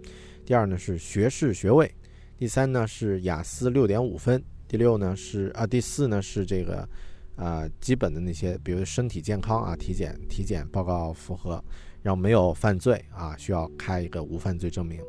[0.45, 1.89] 第二呢是学士学位，
[2.37, 6.89] 第三呢是雅思六点五分，第六呢是啊第四呢是这个
[7.37, 11.65] 啊基本的那些，比如身体健康啊体检体检报告符合，
[12.03, 15.01] 然后没有犯罪啊需要开一个无犯罪证明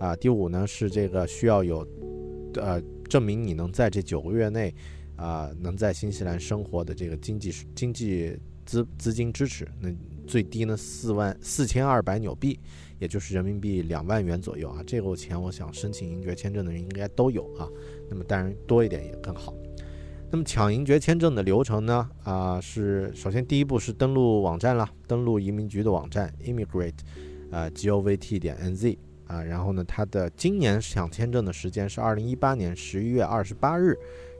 [0.00, 1.86] 啊第五呢是这个需要有
[2.54, 4.74] 呃证明你能在这九个月内
[5.14, 8.36] 啊能在新西兰生活的这个经济经济。
[8.66, 9.88] 资资金支持，那
[10.28, 12.56] 最低呢四万四千二百纽币，
[13.00, 14.80] 也就是人民币两万元左右啊。
[14.86, 17.68] 这个钱我想申请银爵签证的人应该都有啊。
[18.08, 19.52] 那么当然多一点也更好。
[20.30, 22.08] 那么抢银爵签证的流程呢？
[22.22, 26.94] 啊，是首先第一步是登录网站了，登录移民局的网站 immigrate，
[27.50, 28.96] 啊 govt 点 nz
[29.30, 29.42] 啊。
[29.42, 33.96] 然后呢，它的今年抢签证的时间是二零一八年十一月二十八日，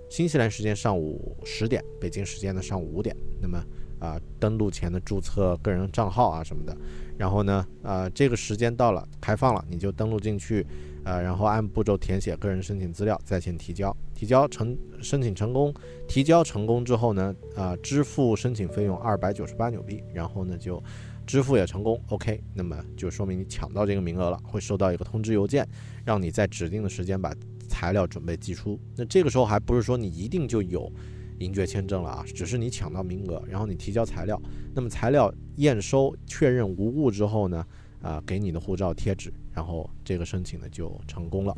[0.08, 3.16] 新西兰时间上午十点，北京时间的上午五点。
[3.40, 3.62] 那么
[4.00, 6.74] 啊，登录前的注册个人账号啊什么的，
[7.18, 10.66] 然后呢，呃，这个时间到了，开放了，你就登录进去，
[11.04, 15.74] 呃，然后按步骤填写个人申请资料，在线提交，提交成申请成功，
[16.08, 20.82] 提交成功之后呢，啊，支付申请费用二百九十八纽币，然后呢就
[21.30, 25.64] 支付也成功，OK，那么就说明你抢到这个名额了，会收到一个通知邮件，
[26.04, 27.32] 让你在指定的时间把
[27.68, 28.76] 材料准备寄出。
[28.96, 30.90] 那这个时候还不是说你一定就有。
[31.38, 34.38] 银爵签证了啊，只是你抢到名额，然后你提交材料，
[34.74, 37.66] 那么材料验收确认无误之后呢，
[38.02, 41.56] 啊，给你的护照贴纸，然后这个申请呢就成功了。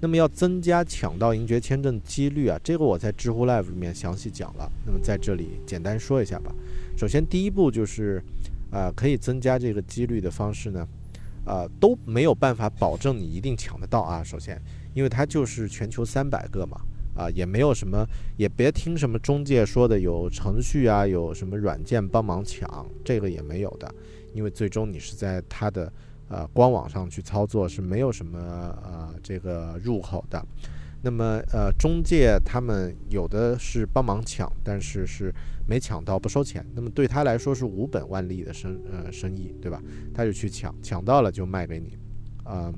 [0.00, 6.54] 那么要增加抢到银爵签证几率啊，这个我在知乎 Live 里面详细讲了，那么在这里简单说一下吧。
[6.96, 8.22] 首先第一步就是，
[8.74, 10.86] 啊，可以增加这个几率的方式呢，
[11.46, 14.22] 啊，都没有办法保证你一定抢得到啊。
[14.24, 14.60] 首先，
[14.92, 16.80] 因为它就是全球三百个嘛。
[17.16, 18.04] 啊，也没有什么，
[18.36, 23.88] 也别听什么中介说的有程序啊，有什么软件帮忙抢，这个也没有的，
[24.32, 25.92] 因为最终你是在它的
[26.26, 28.36] 呃官网上去操作，是没有什么
[28.82, 30.44] 呃这个入口的。
[31.04, 35.32] 那么呃中介他们有的是帮忙抢，但是是
[35.68, 39.80] 没抢到不收钱，那么对他来说是无本万利的生呃生意，对吧？
[40.14, 41.98] 他就去抢，抢到了就卖给你，
[42.42, 42.72] 啊，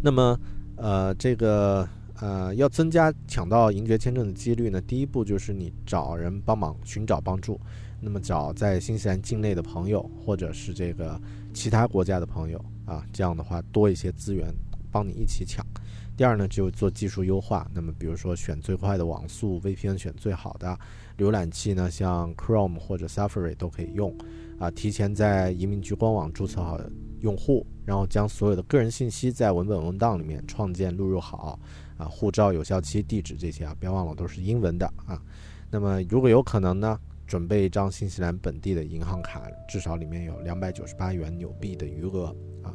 [0.00, 0.38] 那么
[0.76, 1.86] 呃这个。
[2.22, 7.58] 呃，要增加抢到银爵签证的几率呢，第一步就是你找人帮忙寻找帮助，
[7.98, 11.18] 那么找在新西兰境内的朋友，或者是这个
[11.54, 14.52] 其他国家的朋友啊，这样的话多一些资源
[14.92, 15.64] 帮你一起抢。
[16.20, 20.78] 第二呢，就做技术优化，那么比如说选最快的网速，VPN 选最好的，
[21.16, 24.14] 浏览器呢像 Chrome 或者 Safari 都可以用，
[24.58, 26.78] 啊，提前在移民局官网注册好
[27.20, 31.58] 用户，然后将所有的个人信息在文本文档里面创建录入好。
[31.96, 35.18] 啊，护照有效期、地址这些啊，别忘了都是英文的啊。
[35.70, 42.26] 那么如果有可能呢，准备一张新西兰本地的银行卡，至少里面有两百九十八元纽币的余额
[42.62, 42.74] 啊。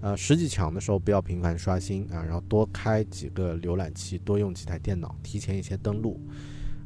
[0.00, 6.20] 呃，实际抢的时候不要频繁刷新啊，然后多开几个浏览器，多用几台电脑，提前一些登录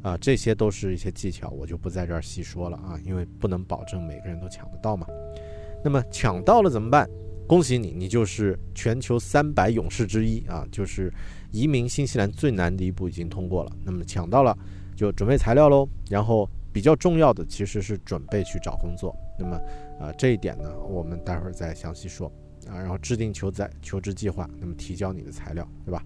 [0.01, 5.05] 啊，这些都是一些技巧，我就不在这儿细说了啊，因为不能保证每个人都抢得到嘛。
[5.83, 7.09] 那么抢到了怎么办？
[7.47, 11.11] 恭喜你，你就是全球三百勇士之一啊，就是。
[11.53, 14.57] 移民新西兰最难的一步已经通过了，那么抢到了
[14.95, 15.85] 就准备材料喽。
[16.09, 19.13] 然后比较重要的其实是准备去找工作。
[19.37, 19.59] 那么，
[19.99, 22.31] 呃，这一点呢，我们待会儿再详细说
[22.67, 22.77] 啊。
[22.77, 26.03] 然后制定求在求职计划，那么提交你的材料，对吧？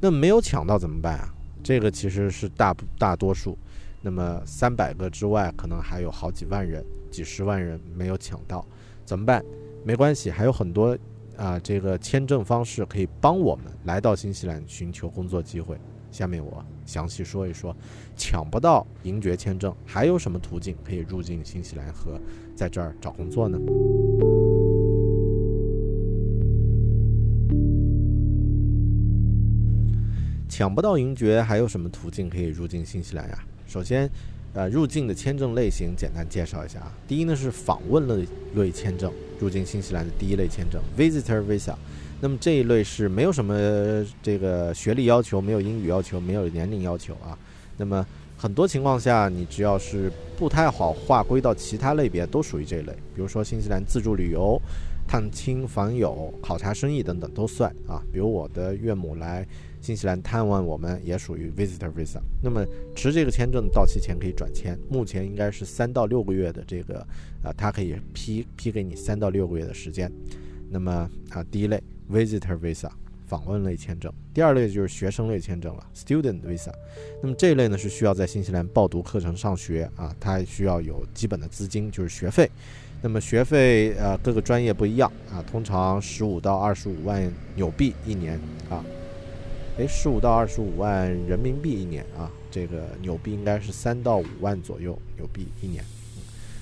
[0.00, 1.28] 那没有抢到怎么办啊？
[1.62, 3.56] 这个其实是大大多数。
[4.02, 8.64] 那么三百个之外，可能还有好几万人、几十万人没有抢到，
[9.04, 9.42] 怎么办？
[9.84, 10.96] 没关系，还有很多。
[11.36, 15.76] 啊，这个签证方式可以帮我们来到新西兰寻求工作机会。
[16.12, 17.74] 下面我详细说一说，
[18.16, 22.20] 抢不到银爵签证还有什么途径可以入境新西兰和
[22.54, 23.58] 在这儿找工作呢？
[30.56, 33.44] 抢不到银爵，还有什么途径可以入境新西兰呀？
[33.66, 34.08] 首先，
[34.52, 36.94] 呃，入境的签证类型简单介绍一下啊。
[37.08, 41.74] 第一呢是访问类类签证，入境新西兰的第一类签证，Visitor Visa。
[42.20, 47.36] 那么这一类是没有什么这个学历要求，没有英语要求，没有年龄要求啊。
[47.76, 52.92] 那么很多情况下，你只要是不太好划归到其他类别，都属于这一类。
[53.12, 54.56] 比如说新西兰自助旅游、
[55.14, 58.02] 探亲访友、考察生意等等都算啊。
[58.12, 59.46] 比如我的岳母来
[59.80, 62.18] 新西兰探望我们，也属于 Visitor Visa。
[62.42, 66.98] 那么持这个签证到期前可以转签，目前应该是三到六个月的这个
[67.44, 70.10] 啊，它可以批批给你三到六个月的时间。
[70.68, 71.80] 那么啊，第一类。
[72.10, 72.90] Visitor Visa
[73.26, 76.70] 访问类签证，第二类就是学生类签证了，Student Visa。
[77.22, 82.50] 那么这一类呢是需要在新西兰报读课程上学啊，它需要有基本的资金，就是学费。
[83.04, 88.40] 那么学费呃各个专业不一样啊，通常十五到二十五万纽币一年
[88.70, 88.82] 啊，
[89.76, 95.84] 诶，十五到二十五万人民币一年啊，这个纽币应该是三到五万左右纽币一年。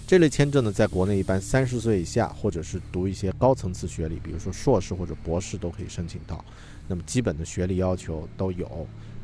[0.05, 6.44] 这类签证呢，在国内一般三十岁以下，或者是读一些高层次学历，比如说硕士或者博士，都可以申请到。
[6.88, 8.66] 那么基本的学历要求都有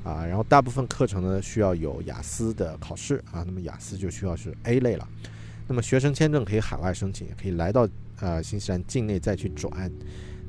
[0.04, 5.08] 啊，然后大部分课程呢需要有雅思的考试啊，那么雅思就需要是 A 类了。
[5.68, 7.86] 那么学生签证可以海外申请，也可以来到
[8.20, 9.92] 呃新西兰境内再去转。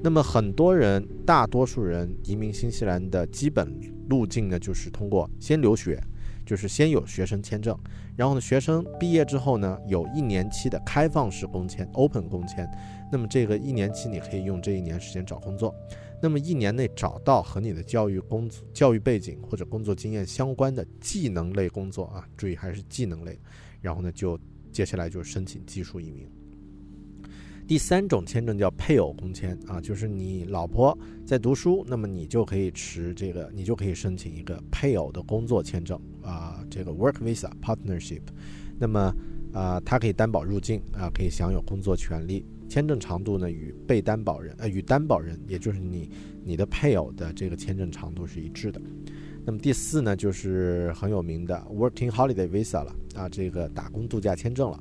[0.02, 3.72] 那么很多人，大多数人移民新西兰的基本
[4.10, 6.02] 路径呢，就是通过先留学。
[6.46, 7.78] 就是先有学生签证，
[8.18, 12.68] 然后呢，学生毕业之后呢，有一年期的开放式工签 （open 工签）。
[13.12, 15.76] 那么这个一年期你可以用这一年时间找工作。
[16.20, 23.40] 那么一年内找到和你的教育工作、教育背景或者工作经验相关的技能类工作啊，注意还是技能类。
[23.80, 24.36] 然后呢，就
[24.72, 26.28] 接下来就是申请技术移民。
[27.68, 38.22] 第三种签证叫配偶工签啊，就是你老婆在读书，那么你就可以持这个，你就可以申请一个配偶的工作签证啊，这个 work visa partnership。
[38.80, 39.14] 那么
[39.54, 42.44] 啊，它可以担保入境啊，可以享有工作权利。
[42.68, 46.10] 签证长度呢，与被担保人呃与担保人，也就是你
[46.44, 48.82] 你的配偶的这个签证长度是一致的。
[49.50, 54.80] 那么第四呢，就是很有名的 working holiday visa 了啊，这个打工度假签证了。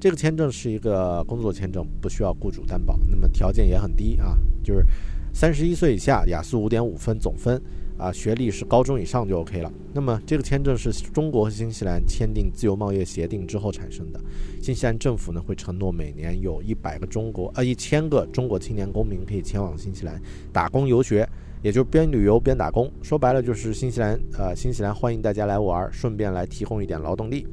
[0.00, 4.84] 这个签证是一个工作签证，不需要雇主担保，那么条件也很低啊，就是
[5.32, 7.62] 三十一岁以下，雅思五点五分总分
[7.96, 9.72] 啊，学历是高中以上就 OK 了。
[9.94, 14.20] 那么这个签证是中国和新西兰签订自由贸易协定之后产生的，
[14.60, 20.20] 新西兰政府呢会承诺每年有一百个中国呃一千个中国青年公民可以前往新西兰
[20.52, 21.24] 打工游学，
[21.62, 27.46] 也就是边旅游边打工，说白了就是新西兰呃新西兰欢迎大家来玩，顺便来提供一点劳动力。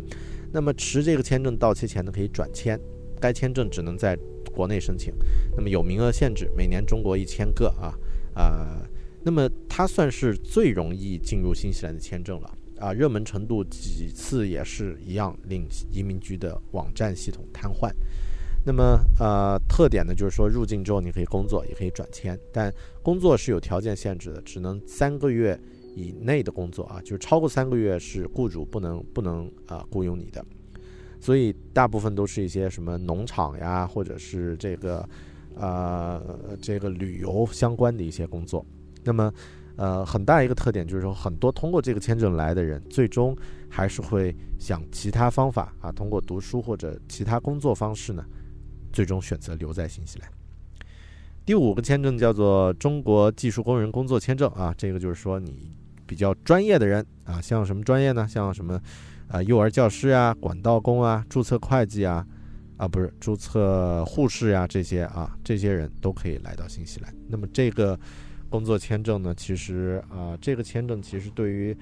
[0.51, 2.79] 那么持这个签证到期前呢，可以转签，
[3.19, 4.17] 该签证只能在
[4.53, 5.13] 国内申请，
[5.57, 7.93] 那么有名额限制，每年中国一千个啊
[8.33, 8.87] 啊，
[9.23, 17.91] 那么它算是最容易进入新西兰的签证了啊，热门程度几次也是一样，令移民局的网站系统瘫痪。
[18.65, 22.73] 那么呃，特点呢就是说入境之后你可以工作，也可以转签，但
[23.03, 25.59] 工作是有条件限制的，只能三个月。
[25.97, 30.45] 以内的工作啊，就是超过三个月是雇主不能不能啊雇佣你的，
[31.21, 35.07] 所以大部分都是一些什么农场呀，或者是这个
[35.55, 36.21] 呃
[36.61, 38.65] 这个旅游相关的一些工作。
[39.05, 39.33] 那么
[39.77, 43.33] 呃很大一个特点就是说，很多通过这个签证来的人，最终
[43.69, 48.25] 还是会想其他方法啊，通过读书或者其他工作方式呢，
[48.95, 50.27] 最终选择留在新西兰。
[51.45, 55.71] 第五个签证叫做中国技术工人工作签证啊，这个就是说你。
[56.07, 58.27] 比较专业的人啊，像什么专业呢？
[58.27, 58.79] 像什么，
[59.27, 62.23] 啊，幼儿教师啊，管道工啊，注册会计啊，
[62.77, 67.11] 啊，不是注册护士啊，这些啊，这些人都可以来到新西兰。
[67.27, 67.99] 那么这个
[68.51, 71.75] 工作签证呢，其实啊，这个签证其实对于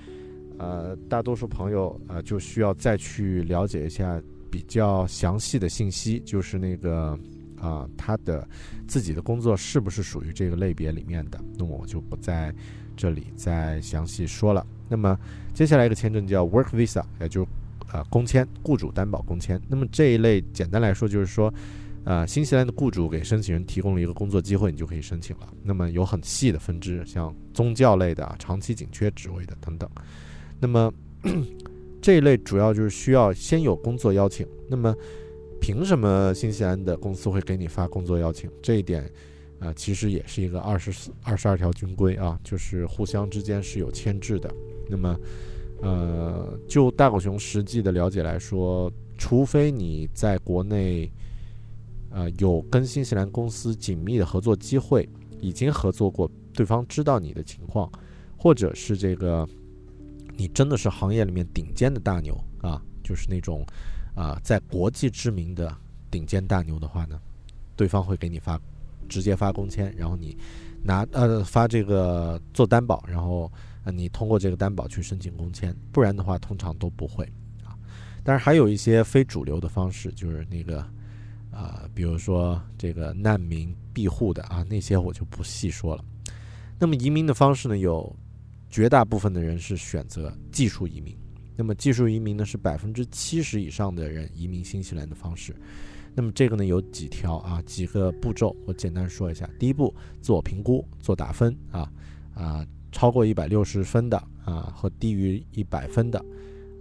[0.57, 4.21] 呃大多数朋友啊，就需要再去了解一下
[4.53, 7.17] 比较详细的信息，就是那个
[7.59, 8.47] 啊，他的
[8.87, 11.43] 自己的工作是不是属于这个类别里面的？
[11.57, 12.53] 那么我就不在。
[12.95, 14.63] 这里再详细说了。
[14.87, 15.17] 那么
[15.51, 17.43] 接下来一个签证叫 Work Visa，也就
[17.91, 19.59] 呃工签，雇主担保工签。
[19.67, 21.51] 那么这一类简单来说就是说，
[22.03, 25.51] 呃新西兰的雇主给申请人提供了一个工作机会，你就可以申请了。
[25.63, 29.89] 那么有很细的分支，像宗教类的、长期紧缺职位的等等。
[30.59, 30.93] 那么
[32.03, 34.45] 这一类主要就是需要先有工作邀请。
[34.67, 34.95] 那么
[35.59, 38.47] 凭什么新西兰的公司会给你发工作邀请？
[38.61, 39.09] 这一点。
[39.59, 44.53] 啊，其实也是一个二十四、二十二条军规啊，就是互相之间是有牵制的。
[44.89, 45.17] 那么，
[45.81, 51.09] 呃，就大狗熊实际的了解来说，除非你在国内，
[52.09, 55.07] 呃，有跟新西兰公司紧密的合作机会，
[55.39, 57.89] 已经合作过，对方知道你的情况，
[58.35, 59.47] 或者是这个
[60.35, 63.65] 你真的是行业里面顶尖的大牛啊，就是那种
[64.15, 65.75] 啊在国际知名的
[66.09, 67.19] 顶尖大牛的话呢，
[67.75, 68.59] 对方会给你发
[69.07, 70.37] 直接发工签，然后你
[70.83, 73.51] 拿呃发这个做担保，然后
[73.83, 77.23] 呃你通过这个担保去申请工签，不然的话通常都不会
[77.63, 77.77] 啊。
[78.23, 80.79] 但是还有一些非主流的方式，就是那个
[81.51, 86.03] 啊，比如说这个难民庇护的啊，那些我就不细说了。
[86.79, 88.13] 那么移民的方式呢，有
[88.73, 91.15] 绝大部分的人是选择技术移民。
[91.55, 95.55] 那么技术移民呢，是百分之七十以上的人移民新西兰的方式。
[96.15, 99.47] 那么这个呢有几条啊，几个步骤，我简单说一下。
[99.59, 99.93] 第一步，
[100.23, 101.87] 自我评估，做打分啊
[102.33, 106.25] 啊，超过一百六十分的啊和低于一百分的，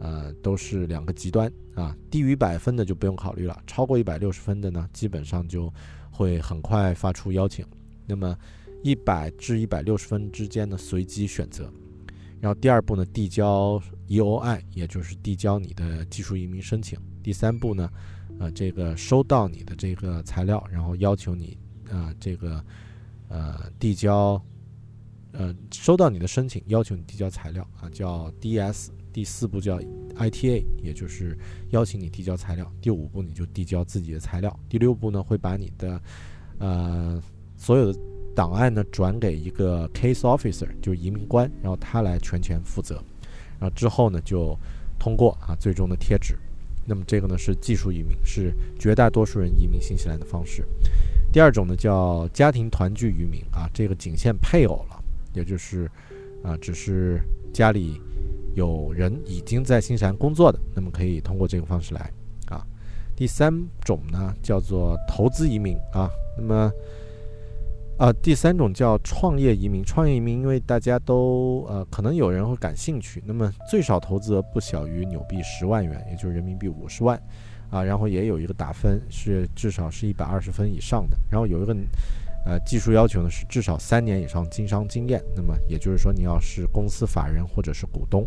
[0.01, 1.95] 呃，都是两个极端啊。
[2.11, 5.71] 低于百分的就不用考虑了，超过一百六十分的呢，基本上就
[6.11, 7.67] 会很快发出邀请。
[8.07, 8.35] 那么
[8.83, 11.71] 一百至一百六十分之间呢，随机选择。
[12.43, 16.99] 然后第二步呢，递交 EOI，也就是递交你的技术移民申请。
[17.23, 17.89] 第三步呢。
[18.39, 21.57] 呃，这个收到你的这个材料，然后要求你，
[21.89, 22.65] 呃，这个，
[23.29, 24.43] 呃，递交，
[25.33, 28.89] 呃，收到你的申请，要求你递交材料啊，叫 DS。
[29.13, 29.79] 第四步叫
[30.17, 31.39] ITA，也就是
[31.71, 32.73] 邀请你递交材料。
[32.81, 34.59] 第五步你就递交自己的材料。
[34.69, 36.03] 第六步呢，会把你的，
[36.59, 37.23] 呃，
[37.57, 37.99] 所有的
[38.35, 43.03] 档案呢转给一个 Case Officer，就是移民官，然后他来全权负责。
[43.59, 44.59] 然后之后呢就
[44.99, 46.37] 通过啊，最终的贴纸。
[46.85, 50.65] 那么这个呢是技术移民，是绝大多数人移民新西兰的方式。
[51.33, 55.05] 第二种呢叫家庭团聚移民啊，这个仅限配偶了，
[55.35, 55.89] 也就是
[56.43, 57.21] 啊，只是
[57.53, 58.01] 家里
[58.55, 62.11] 有人已经在新西兰工作的，那么可以通过这个方式来
[62.47, 62.67] 啊。
[63.15, 63.53] 第三
[63.85, 66.73] 种呢叫做投资移民啊，那么。
[68.03, 69.85] 啊，第三种叫创业移民。
[69.85, 73.23] 创业移民，因为大家都呃，可能有人会感兴趣。
[73.25, 77.17] 那么最少投资额不小于纽币十万元，也就是人民币五十万，
[77.71, 81.17] 啊，然后也有一个打分是至少是一百二十分以上的。
[81.31, 81.73] 然后有一个
[82.45, 85.23] 呃技术要求呢是至少三年以上经商经验。
[85.37, 88.27] 那么也就是说你要是公司法人或者是股东，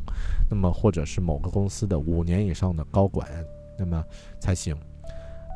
[0.49, 3.27] 那么或者是某个公司的五年以上的高管，
[3.77, 4.01] 那么
[4.39, 4.73] 才行。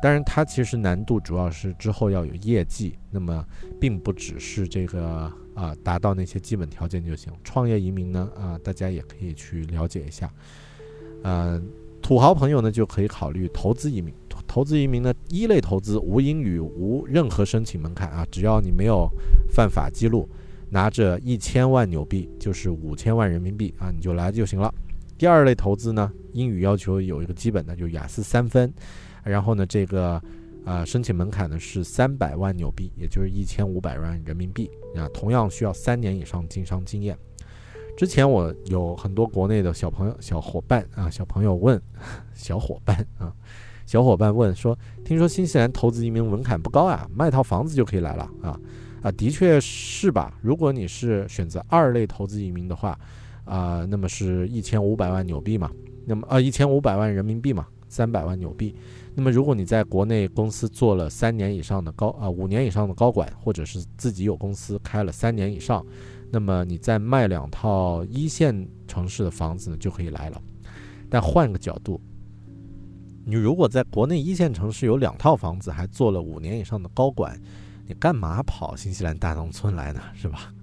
[0.02, 3.44] 当然，它其实难度主要是之后要有业绩，那么
[3.78, 7.30] 并不只是这个啊达到那些基本条件就行。
[7.44, 10.32] 创业移民呢啊，大家也可以去了解一下。
[11.22, 11.62] 呃，
[12.00, 14.14] 土豪朋友呢就可以考虑投资移民。
[14.46, 19.08] 投资移民呢，一类投资无英语，无任何申请门槛啊，只要你没有
[19.48, 20.28] 犯法记录，
[20.70, 24.74] 拿着一千万纽币就是五千万人民币啊，你就来就行了。
[25.16, 28.72] 第二类投资呢，英语要求有一个基本的，就雅思三分。
[29.24, 30.20] 然后呢，这个，
[30.64, 35.08] 呃，申请门槛呢是三百万纽币，也就是一千五百万人民币啊。
[35.12, 37.16] 同样需要三年以上经商经验。
[37.96, 41.80] 之前我有很多国内的小朋友、小伙伴啊，小朋友问，
[42.32, 43.30] 小伙伴啊，
[43.84, 48.58] 小伙伴问说，听说新西兰投资移民门槛不高啊，卖套房子就可以来了啊？
[49.02, 50.32] 啊，的确是吧？
[50.40, 52.98] 如果你是选择二类投资移民的话，
[53.44, 55.70] 啊，那么是一千五百万纽币嘛？
[56.06, 57.66] 那么啊，一千五百万人民币嘛？
[57.90, 58.74] 三百万纽币。
[59.12, 65.84] 那么，如果你在国内公司做了三年以上的高啊五年以上的高管，或者是自己有公司开了三年以上，
[66.30, 70.40] 那么你再卖两套一线城市的房子呢，就可以来了。
[71.10, 72.00] 但换个角度，
[73.26, 77.38] 你如果在国内一线城市有两套房子，还做了五年以上的高管，
[77.88, 80.00] 你干嘛跑新西兰大农村来呢？
[80.14, 80.54] 是吧？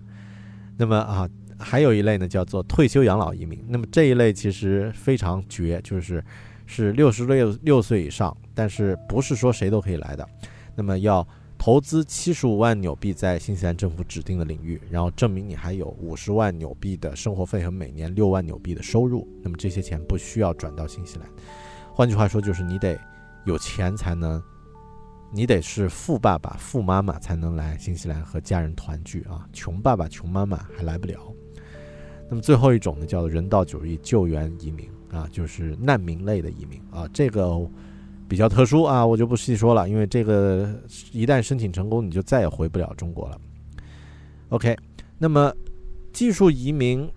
[0.78, 3.62] 那么啊，还有一类呢，叫做退休养老移民。
[3.68, 6.24] 那么这一类其实非常绝，就是。
[6.68, 10.30] 是六十六六岁以上，但是不是说谁都可以来的。
[10.76, 19.28] 那么要投资七十五万纽币在新西兰政府指定的领域，然后证明你还有五十万纽币的生活费和每年六万纽币的收入。
[19.42, 21.28] 那么这些钱不需要转到新西兰。
[21.92, 23.00] 换句话说，就是你得
[23.46, 24.40] 有钱才能，
[25.34, 29.48] 你得是富爸爸、富妈妈才能来新西兰和家人团聚啊。
[29.52, 31.34] 穷爸爸、穷妈妈还来不了。
[32.30, 34.88] 那么最后一种呢，叫做人道主义救援移民。
[35.12, 37.58] 啊，就是难民类的移民啊，这个
[38.28, 40.70] 比较特殊啊，我就不细说了，因为这个
[41.14, 43.40] 一旦申请成功，你就再也回不了中国了。
[44.50, 44.76] OK，
[45.18, 45.54] 那么
[46.12, 47.10] 技术移民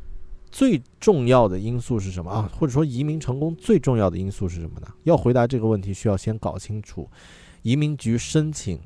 [0.51, 2.51] 最重要的因素是什么啊？
[2.57, 4.86] 或者说移民成功最重要的因素是什么呢？
[5.03, 7.09] 要回答这个问题，需要先搞清楚
[7.62, 8.80] 移民局申请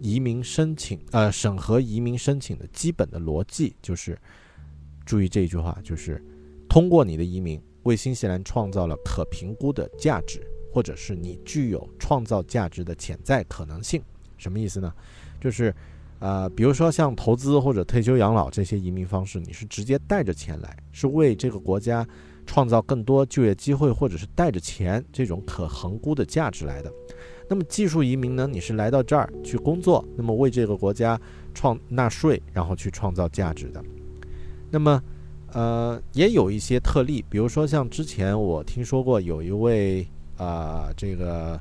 [0.00, 4.18] 移民申请呃审核移民申请的基本的逻辑，就是
[5.06, 6.22] 注意这一句话，就是
[6.68, 7.58] 通过你的移民。
[7.84, 14.02] 为新西兰创造了可评估的价值，或者是你具有创造价值的潜在可能性，
[14.36, 14.92] 什么意思呢？
[15.40, 15.74] 就是，
[16.18, 22.06] 呃，比如说像投资或者退休养老这些移民方式，你是直接带着钱来，是为这个国家
[22.46, 26.92] 创造更多就业机会，或者是带着钱这种可衡估的价值来的。
[27.46, 31.20] 那么技术移民呢，你是来到这儿去工作，那么为这个国家
[31.52, 33.84] 创纳税，然后去创造价值的。
[34.70, 35.02] 那么，
[35.54, 41.58] 呃，也有一些特例，比如说像之前我听说过有一位啊，这个。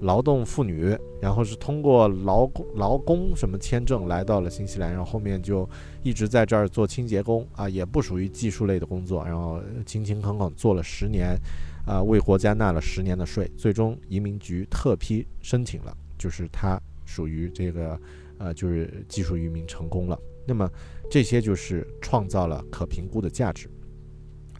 [0.00, 5.66] 劳动妇女，然后是通过劳工劳工什么签证来到了新西兰，然后后面就
[6.02, 11.38] 一直在这儿做清洁工啊，也不属于技术类的工作，然后勤勤恳恳做了十年，
[11.86, 17.98] 啊，为国家纳了十年的税，最终移民局特批申请了，就是他属于这个，
[18.38, 20.18] 呃，就是技术移民成功了。
[20.46, 20.70] 那么
[21.10, 23.68] 这些就是创造了可评估的价值。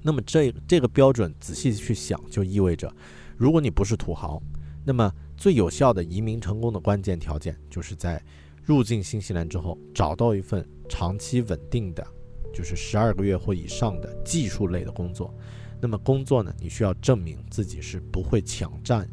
[0.03, 2.95] 那么这这个标准仔细去想，就意味着，
[3.37, 4.43] 如果你不是土豪，
[4.85, 8.23] 那么最有效的移民成功的关键条件，就是在
[8.63, 12.07] 入境新西兰之后，找到一份长期稳定的，
[12.53, 15.35] 就是十二个月或以上的技术类的工作。
[15.81, 19.09] 那么工作呢，你需要证明自己是不会抢占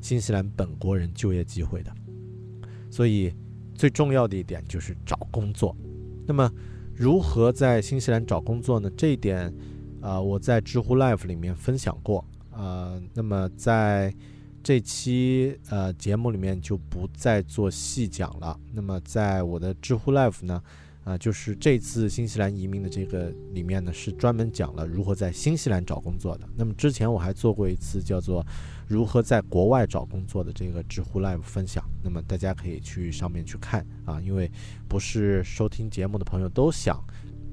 [0.00, 1.92] 新西兰本国人就业机会的。
[2.90, 3.34] 所以
[3.74, 5.76] 最重要的一点就是找工作。
[6.28, 6.52] 那么
[6.94, 8.90] 如何在新西兰找工作呢？
[8.94, 9.50] 这一点，
[10.02, 12.22] 啊，我在知乎 Live 里面分享过。
[12.50, 14.14] 啊，那么在
[14.62, 18.60] 这期呃节目里面就不再做细讲了。
[18.74, 20.62] 那么在我的知乎 Live 呢，
[21.04, 26.46] 啊，就是这次新西兰移民的这个里面呢，是专门讲了如何在新西兰找工作的。
[26.54, 28.44] 那么之前我还做过一次叫做
[28.88, 31.84] 如何在国外找工作的这个知乎 Live 分享。
[32.02, 34.50] 那么大家可以去上面去看啊，因为
[34.88, 36.98] 不是收听节目的朋友都想。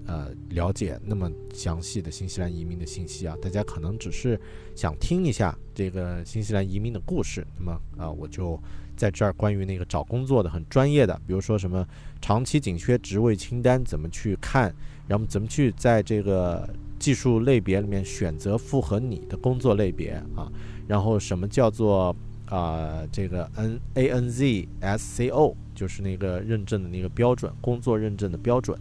[0.08, 4.40] 呃，了解那么详细的新西兰移民的信息啊，大家可能只是
[4.76, 7.44] 想听一下这个新西兰移民的故事。
[7.58, 8.56] 那么啊，我就
[8.96, 11.84] 在这儿关于那个找工作的很专业的，比如说什么
[12.22, 14.72] 长期紧缺职位清单怎么去看，
[15.08, 16.70] 然后怎么去在这个
[17.00, 20.52] 技术类别里面选择符合你的工作类别啊，
[20.88, 22.16] 然后什么叫做
[22.48, 28.78] 啊这个 N A N Z S C O，就是那个认证的那个标准，工作认证的标准。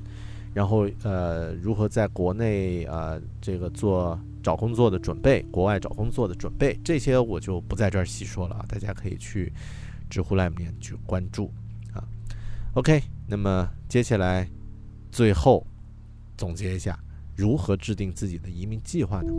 [0.52, 9.52] 然后呃，如何在国内啊这个做找工作的准备，国外找工作的准备，这些我就不在这儿细说了啊，大家可以去
[10.09, 11.50] 知乎里面去关注
[11.92, 12.05] 啊。
[12.74, 14.48] OK，那么接下来
[15.11, 15.66] 最后
[16.36, 16.96] 总结一下，
[17.34, 19.32] 如何制定自己的移民计划呢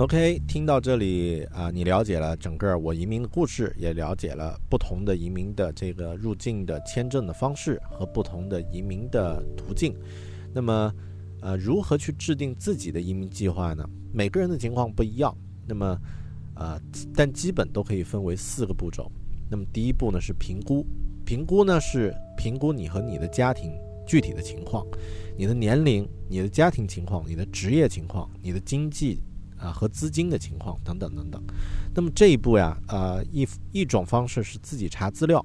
[0.00, 9.94] ？OK，听到这里啊，你了解了整个我移民的故事，也了解了不同的移民的这个入境的签证的方式和不同的移民的途径。
[10.54, 10.90] 那么，
[11.42, 13.86] 呃，如何去制定自己的移民计划呢？
[14.10, 15.36] 每个人的情况不一样。
[15.66, 16.00] 那么，
[16.54, 16.80] 呃，
[17.14, 19.12] 但基本都可以分为四个步骤。
[19.50, 20.82] 那么，第一步呢是评估，
[21.26, 23.70] 评估呢是评估你和你的家庭
[24.06, 24.82] 具体的情况，
[25.36, 29.20] 你的年龄、你的家庭情况、你的职业情况、你的经济。
[29.60, 31.42] 啊，和资金的情况等等等等。
[31.94, 35.44] 那么这一步呀，呃，一一种方式是自己查资料，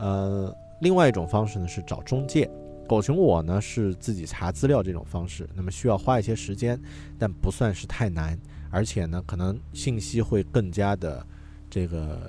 [0.00, 2.50] 呃，另外一种方式呢是找中介。
[2.88, 6.76] 狗熊我呢是自己查资料这种方式，那么需要花一些时间，
[7.16, 8.36] 但不算是太难，
[8.68, 11.24] 而且呢可能信息会更加的
[11.70, 12.28] 这个，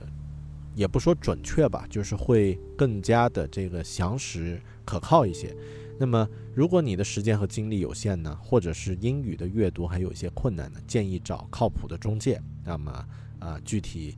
[0.76, 5.56] 也不说准确吧，就是会更加的这个详实可靠一些。
[6.02, 12.41] 那么，如果你的时间和精力有限呢，或者是英语的阅读还有一些困难呢，建议找靠谱的中介。
[12.64, 13.06] 那么，
[13.38, 14.18] 啊，具体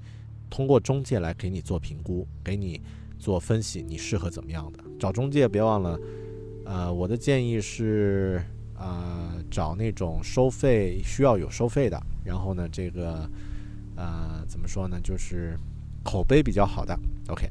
[0.50, 2.82] 通过中介来给你做评估，给你
[3.20, 4.80] 做分析，你适合怎么样的？
[4.98, 6.00] 找中介别忘了，
[6.64, 8.42] 呃，我的建议是，
[8.78, 13.30] 啊，找那种收费需要有收费的，然后呢，这个，
[13.98, 15.60] 呃，怎么说呢，就是
[16.02, 16.98] 口碑比较好的。
[17.28, 17.50] OK，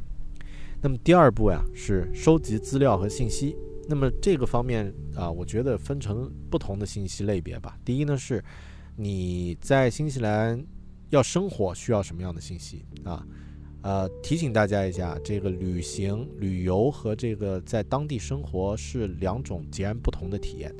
[0.80, 3.54] 那么第二步呀，是收集资料和信息。
[3.88, 7.78] 那么这个方面啊，我觉得分成不同的信息类别吧。
[7.84, 8.42] 第一呢是，
[8.96, 10.64] 你在新西兰
[11.10, 13.26] 要生活需要什么样的信息啊？
[13.82, 20.72] 呃，提醒大家一下，这个旅行、旅游和这个在当地生活是两种截然不同的体验。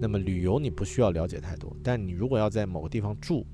[0.00, 3.46] 那么旅游你不需要了解太多，但你如果要在某个地方住，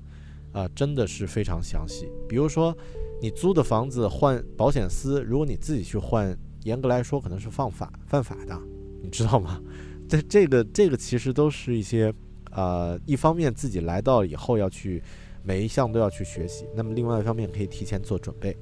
[0.51, 2.09] 啊，真的是非常详细。
[2.27, 2.75] 比如说
[3.21, 8.59] 你租的房子换保险丝，如果你自己去换，严格来说可能是犯法犯法的。
[9.05, 9.61] 你知道吗？
[10.09, 12.13] 这这个这个其实都是一些，
[12.51, 15.01] 呃，一方面自己来到以后要去
[15.43, 18.55] 每一项都要去学习，那么另外一方面可以提前做准备。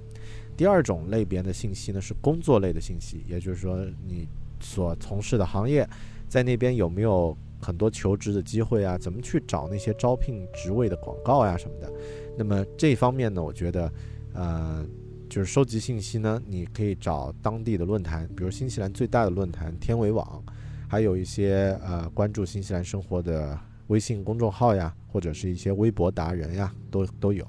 [0.55, 4.27] 第二种类别的信息呢是工作类的信息，也就是说你
[4.59, 5.87] 所从事的行业
[6.29, 11.91] 在那边有没有很多求职的机会啊，怎么去找那些招聘职位的广告呀什么的。
[12.37, 13.91] 那么这方面呢，我觉得，
[14.33, 14.85] 呃，
[15.33, 20.43] 就是收集信息呢，你可以找当地的论坛，比如新西兰最大的论坛天维网，
[20.87, 27.43] 还有一些呃关注新西兰生活的微信公众号呀，或者是一些微博达人呀，都都有。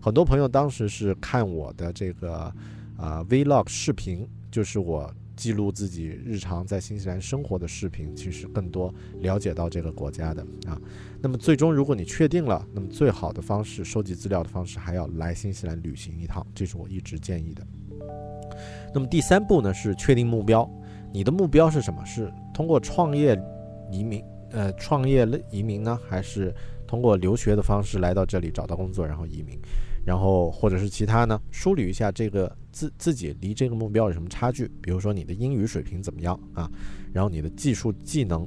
[0.00, 2.50] 很多朋友当时是看我的这个
[2.96, 5.12] 啊 vlog 视频，就是我。
[5.36, 10.80] 记录自己日常在新西兰生活的视频，其实更多了解到这个国家的啊。
[11.20, 17.66] 那么最终，如果你确定了，那么最好的方式收集资料的方式，还要来新西兰旅行一趟，这是我一直建议的。
[18.94, 20.68] 那么第三步呢，是确定目标。
[21.12, 22.04] 你的目标是什么？
[22.04, 23.38] 是通过创业
[23.92, 26.54] 移民，呃，创业移民呢，还是
[26.86, 29.58] 通过留学的方式来到这里找到工作，然后移民？
[30.06, 31.38] 然后或者是其他呢？
[31.50, 34.70] 梳理一下这个自自己离这个目标有什么差距？
[34.80, 36.70] 比如说你的英语水平怎么样啊？
[37.12, 38.46] 然后你的技术技能，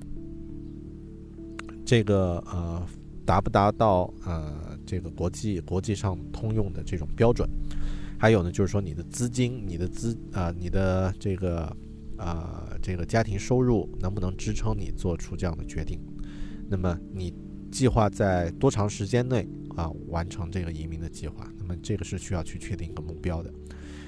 [1.85, 2.81] 这个呃
[3.25, 7.45] 达不达到呃这个国际国际上通用的这种标准？
[8.17, 11.75] 还有呢，就是说你的资金、你的资啊、你的这个
[12.15, 15.99] 啊这个家庭收入能不能支撑你做出这样的决定？
[16.69, 17.33] 那么你
[17.71, 19.47] 计划在多长时间内？
[19.75, 23.49] 啊，完成这个移民的计划，那么这个是需要去确定一个目标的。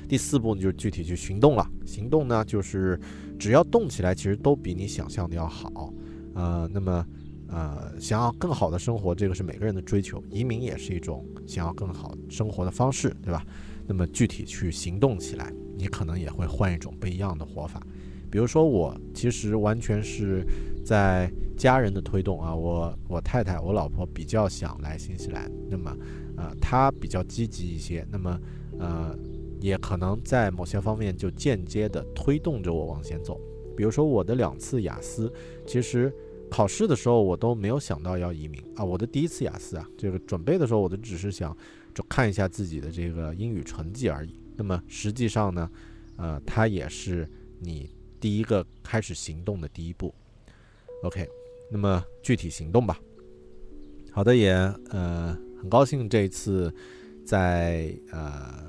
[0.10, 1.66] 第四步呢，就是具体去行动了。
[1.86, 3.00] 行动呢，就是
[3.40, 5.94] 只要动起来，其实都比你想象的要好。
[6.34, 7.06] 呃，那么
[7.48, 13.46] 呃，想要更好的生活，这个是每个人的追求，移民也是一种想要更好生活的方式，对吧？
[13.88, 17.82] 那么具体去行动起来，你可能也会换一种不一样的活法。
[18.30, 20.46] 比如说我其实完全是
[20.84, 25.96] 在家人的推动啊，我我太太我老婆比较想来新西兰，那么
[26.38, 28.40] 呃她比较积极一些，那么
[28.80, 29.18] 呃
[29.60, 33.40] 也可能在某些方面就间接的推动着我往前走。
[33.78, 35.32] 比如说我的两次雅思，
[35.68, 36.14] 其实
[36.50, 41.56] 考试的时候我都没有想到要移民啊，我的第一次雅思啊，这个准备的时候我都只是想
[41.94, 44.36] 就看一下自己的这个英语成绩而已。
[44.56, 45.70] 那么实际上呢，
[46.18, 47.30] 呃它也是
[47.60, 47.90] 你。
[48.20, 50.14] 第一个开始行动的第一步
[51.04, 51.28] ，OK，
[51.70, 53.00] 那么具体行动吧。
[54.12, 54.52] 好的，也
[54.90, 56.74] 呃很高兴这一次
[57.26, 58.64] 在呃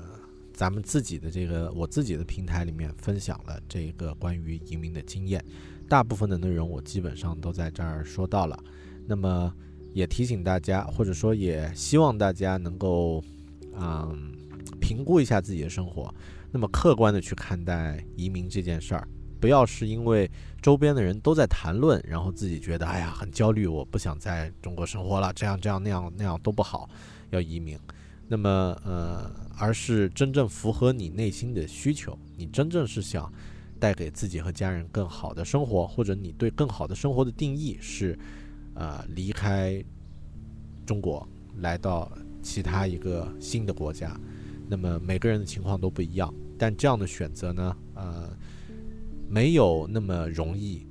[0.53, 5.43] 咱们自己的这个我自己的平台里面分享了这个关于移民的经验，
[5.89, 8.57] 大部分的内容我基本上都在这儿说到了。
[9.05, 9.53] 那么
[9.93, 13.21] 也提醒大家，或者说也希望大家能够
[13.73, 14.31] 嗯
[14.79, 16.13] 评估一下自己的生活，
[16.51, 19.05] 那么客观的去看待移民这件事儿。
[19.43, 20.31] 不要是因为
[20.61, 26.89] 周边的人都在谈论，然后自己觉得哎呀很焦虑，我不想在中国生活了，这样这样那样那样都不好，
[27.29, 27.77] 要移民。
[28.29, 28.49] 那么
[28.85, 33.29] 呃，而是真正符合你内心的需求，你真正是想
[33.81, 38.17] 带给自己和家人更好的生活，或者你对更好的生活的定义是
[38.75, 39.83] 呃离开
[40.85, 41.27] 中国
[41.57, 42.09] 来到
[42.41, 44.17] 其他一个新的国家。
[44.69, 48.29] 那么每个人的情况都不一样，但这样的选择呢，呃。
[49.33, 50.85] 没有那么容易，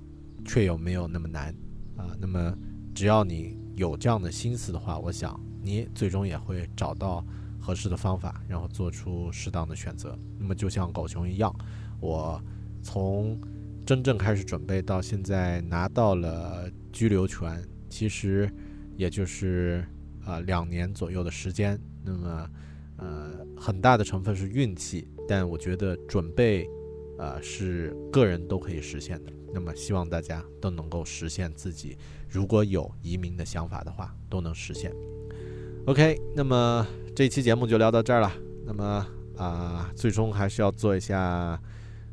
[0.44, 1.54] 却又没有那么难
[1.96, 2.10] 啊。
[2.20, 2.52] 那么，
[2.92, 7.24] 只要你有这样的心思的话，我想你最终也会找到
[7.60, 10.18] 合适的方法，然后做出适当的选择。
[10.40, 11.54] 那么，就像狗熊一样，
[12.00, 12.42] 我
[12.82, 13.40] 从
[13.86, 18.52] 真正开始准备到现在拿到了居留权，其实
[18.96, 19.86] 也就是
[20.24, 21.78] 啊两年左右的时间。
[22.04, 22.50] 那么，
[22.96, 26.68] 呃，很大的成分是运气，但我觉得准备。
[27.22, 29.32] 呃，是个人都可以实现的。
[29.54, 31.96] 那么，希望大家都能够实现自己，
[32.28, 34.92] 如果有移民的想法的话，都能实现。
[35.86, 38.32] OK，那么这期节目就聊到这儿了。
[38.66, 39.06] 那么
[39.36, 41.56] 啊，最终还是要做一下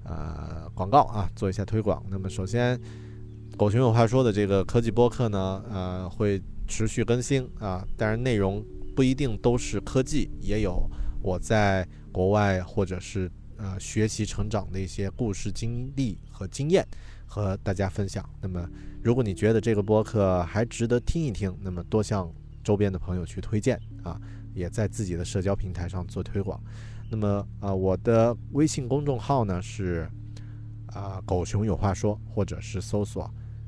[0.04, 2.06] 呃广告啊，做一下推广。
[2.08, 2.80] 那么，首先，
[3.58, 8.64] 狗熊有话说的这个科技播客呢，呃，会持续更新啊，当然内容
[8.96, 10.88] 不一定都是科技，也有
[11.24, 13.28] 我在国外或者是。
[13.62, 16.88] 呃，学习成长的一些故事、经历和经验，
[17.28, 18.28] 和大家分享。
[18.42, 18.66] 那么，
[19.04, 22.34] 如果你觉得这个播客还值得听一听，那么多向
[22.64, 24.18] 周边的朋友去推荐啊，
[24.54, 26.58] 也在自己的社交平台上做推广。
[27.12, 30.10] 那么，啊，我的微信公众号呢是
[30.86, 33.24] 啊“狗熊有话说”，或者是搜索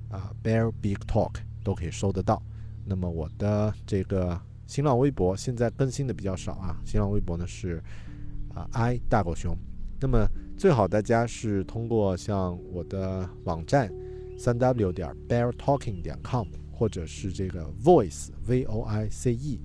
[0.07, 1.33] 啊 “bear big talk”
[1.65, 2.41] 都可以搜得到。
[2.85, 7.83] 那么，我的这个新浪微博现在更新的比较少啊，新浪微博呢是
[8.53, 9.53] 啊 “i 大狗熊”。
[10.01, 10.27] 那么
[10.57, 13.93] 最好大家是通过像我的网站
[14.35, 19.59] 三 w 点 belltalking 点 com，或者是这个 voice v o i c e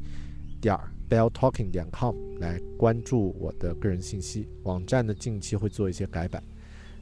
[0.61, 0.78] 点
[1.09, 4.47] belltalking 点 com 来关注我的个人信息。
[4.64, 6.43] 网站呢近期会做一些改版。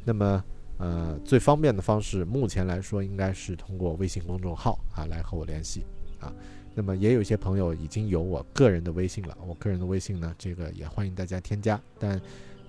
[0.05, 0.45] 那么
[0.77, 5.85] 呃，最方便的方式，目前来说应该是通过微信公众号啊来和我联系
[6.21, 6.33] 啊。
[6.75, 12.21] 那么也有一些朋友已经有我个人的微信了，我个人的微信呢，这个也欢迎大家添加，但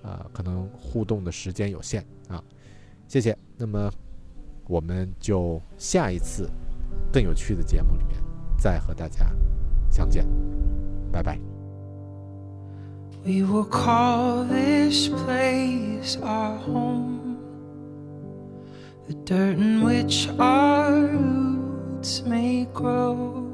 [0.06, 2.42] 呃可能互动的时间有限啊。
[3.08, 3.36] 谢谢。
[3.56, 3.90] 那么
[4.68, 6.48] 我们就下一次
[7.12, 8.16] 更有趣的节目里面
[8.56, 9.26] 再和大家
[9.90, 10.24] 相见，
[11.12, 11.38] 拜拜。
[13.24, 17.38] We will call this place our home.
[19.08, 23.45] The dirt in which our roots may grow.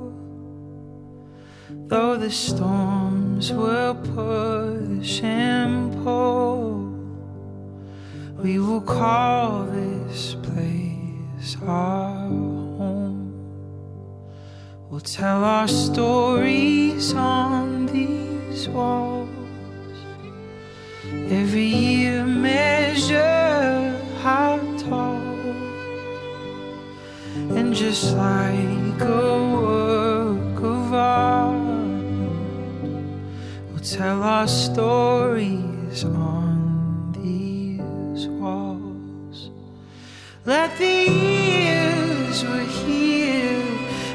[1.93, 6.89] Though the storms will push and pull,
[8.43, 13.35] we will call this place our home.
[14.89, 19.29] We'll tell our stories on these walls.
[21.29, 25.21] Every year measure how tall
[27.55, 29.72] And just like a
[33.93, 39.51] tell our stories on these walls.
[40.47, 43.63] Let the years we're here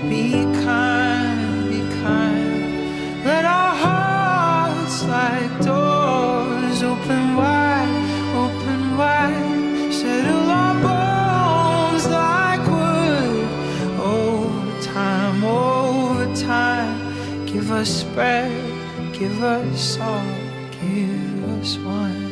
[0.09, 3.23] be kind, be kind.
[3.23, 7.97] Let our hearts like doors open wide,
[8.33, 9.93] open wide.
[9.93, 13.47] Settle our bones like wood.
[14.01, 17.07] Over time, over time
[17.47, 18.51] Give us bread,
[19.19, 20.23] give us all,
[20.79, 22.27] give us one.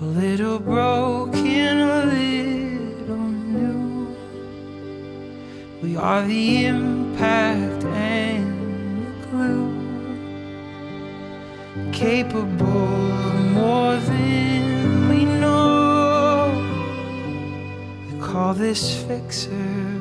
[0.00, 4.16] a little broken, a little new.
[5.82, 9.72] We are the impact and the glue,
[11.92, 16.60] capable of more than we know.
[18.10, 19.93] We call this fixer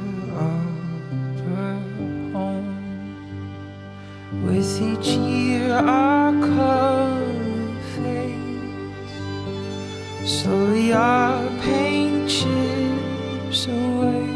[5.73, 6.33] our
[7.95, 9.13] fades.
[10.25, 14.27] Slowly our paint chips away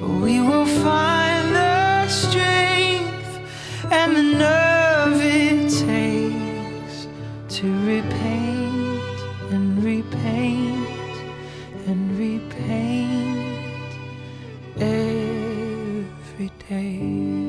[0.00, 3.38] But we will find the strength
[3.90, 7.06] and the nerve it takes
[7.58, 9.18] To repaint
[9.52, 11.16] and repaint
[11.86, 13.92] and repaint
[14.76, 17.43] every day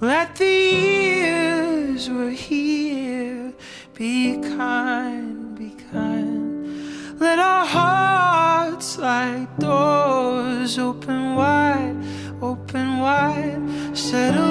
[0.00, 3.52] let the years we're here
[3.94, 7.20] be kind, be kind.
[7.20, 11.96] Let our hearts like doors open wide,
[12.40, 13.60] open wide.
[13.92, 14.49] Settle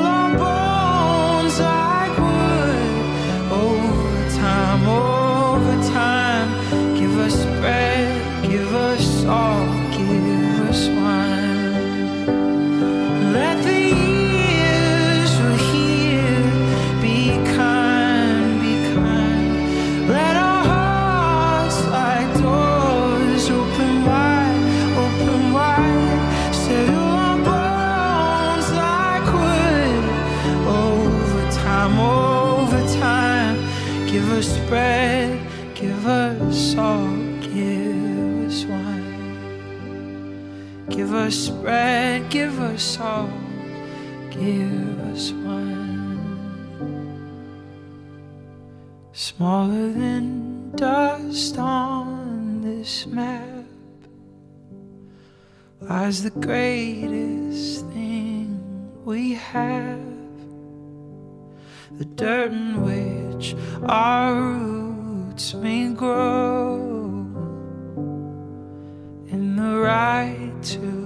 [41.29, 43.29] us bread, give us salt,
[44.31, 46.17] give us wine.
[49.13, 53.63] Smaller than dust on this map
[55.81, 58.59] lies the greatest thing
[59.05, 60.01] we have.
[61.91, 66.77] The dirt in which our roots may grow
[69.27, 70.98] in the right to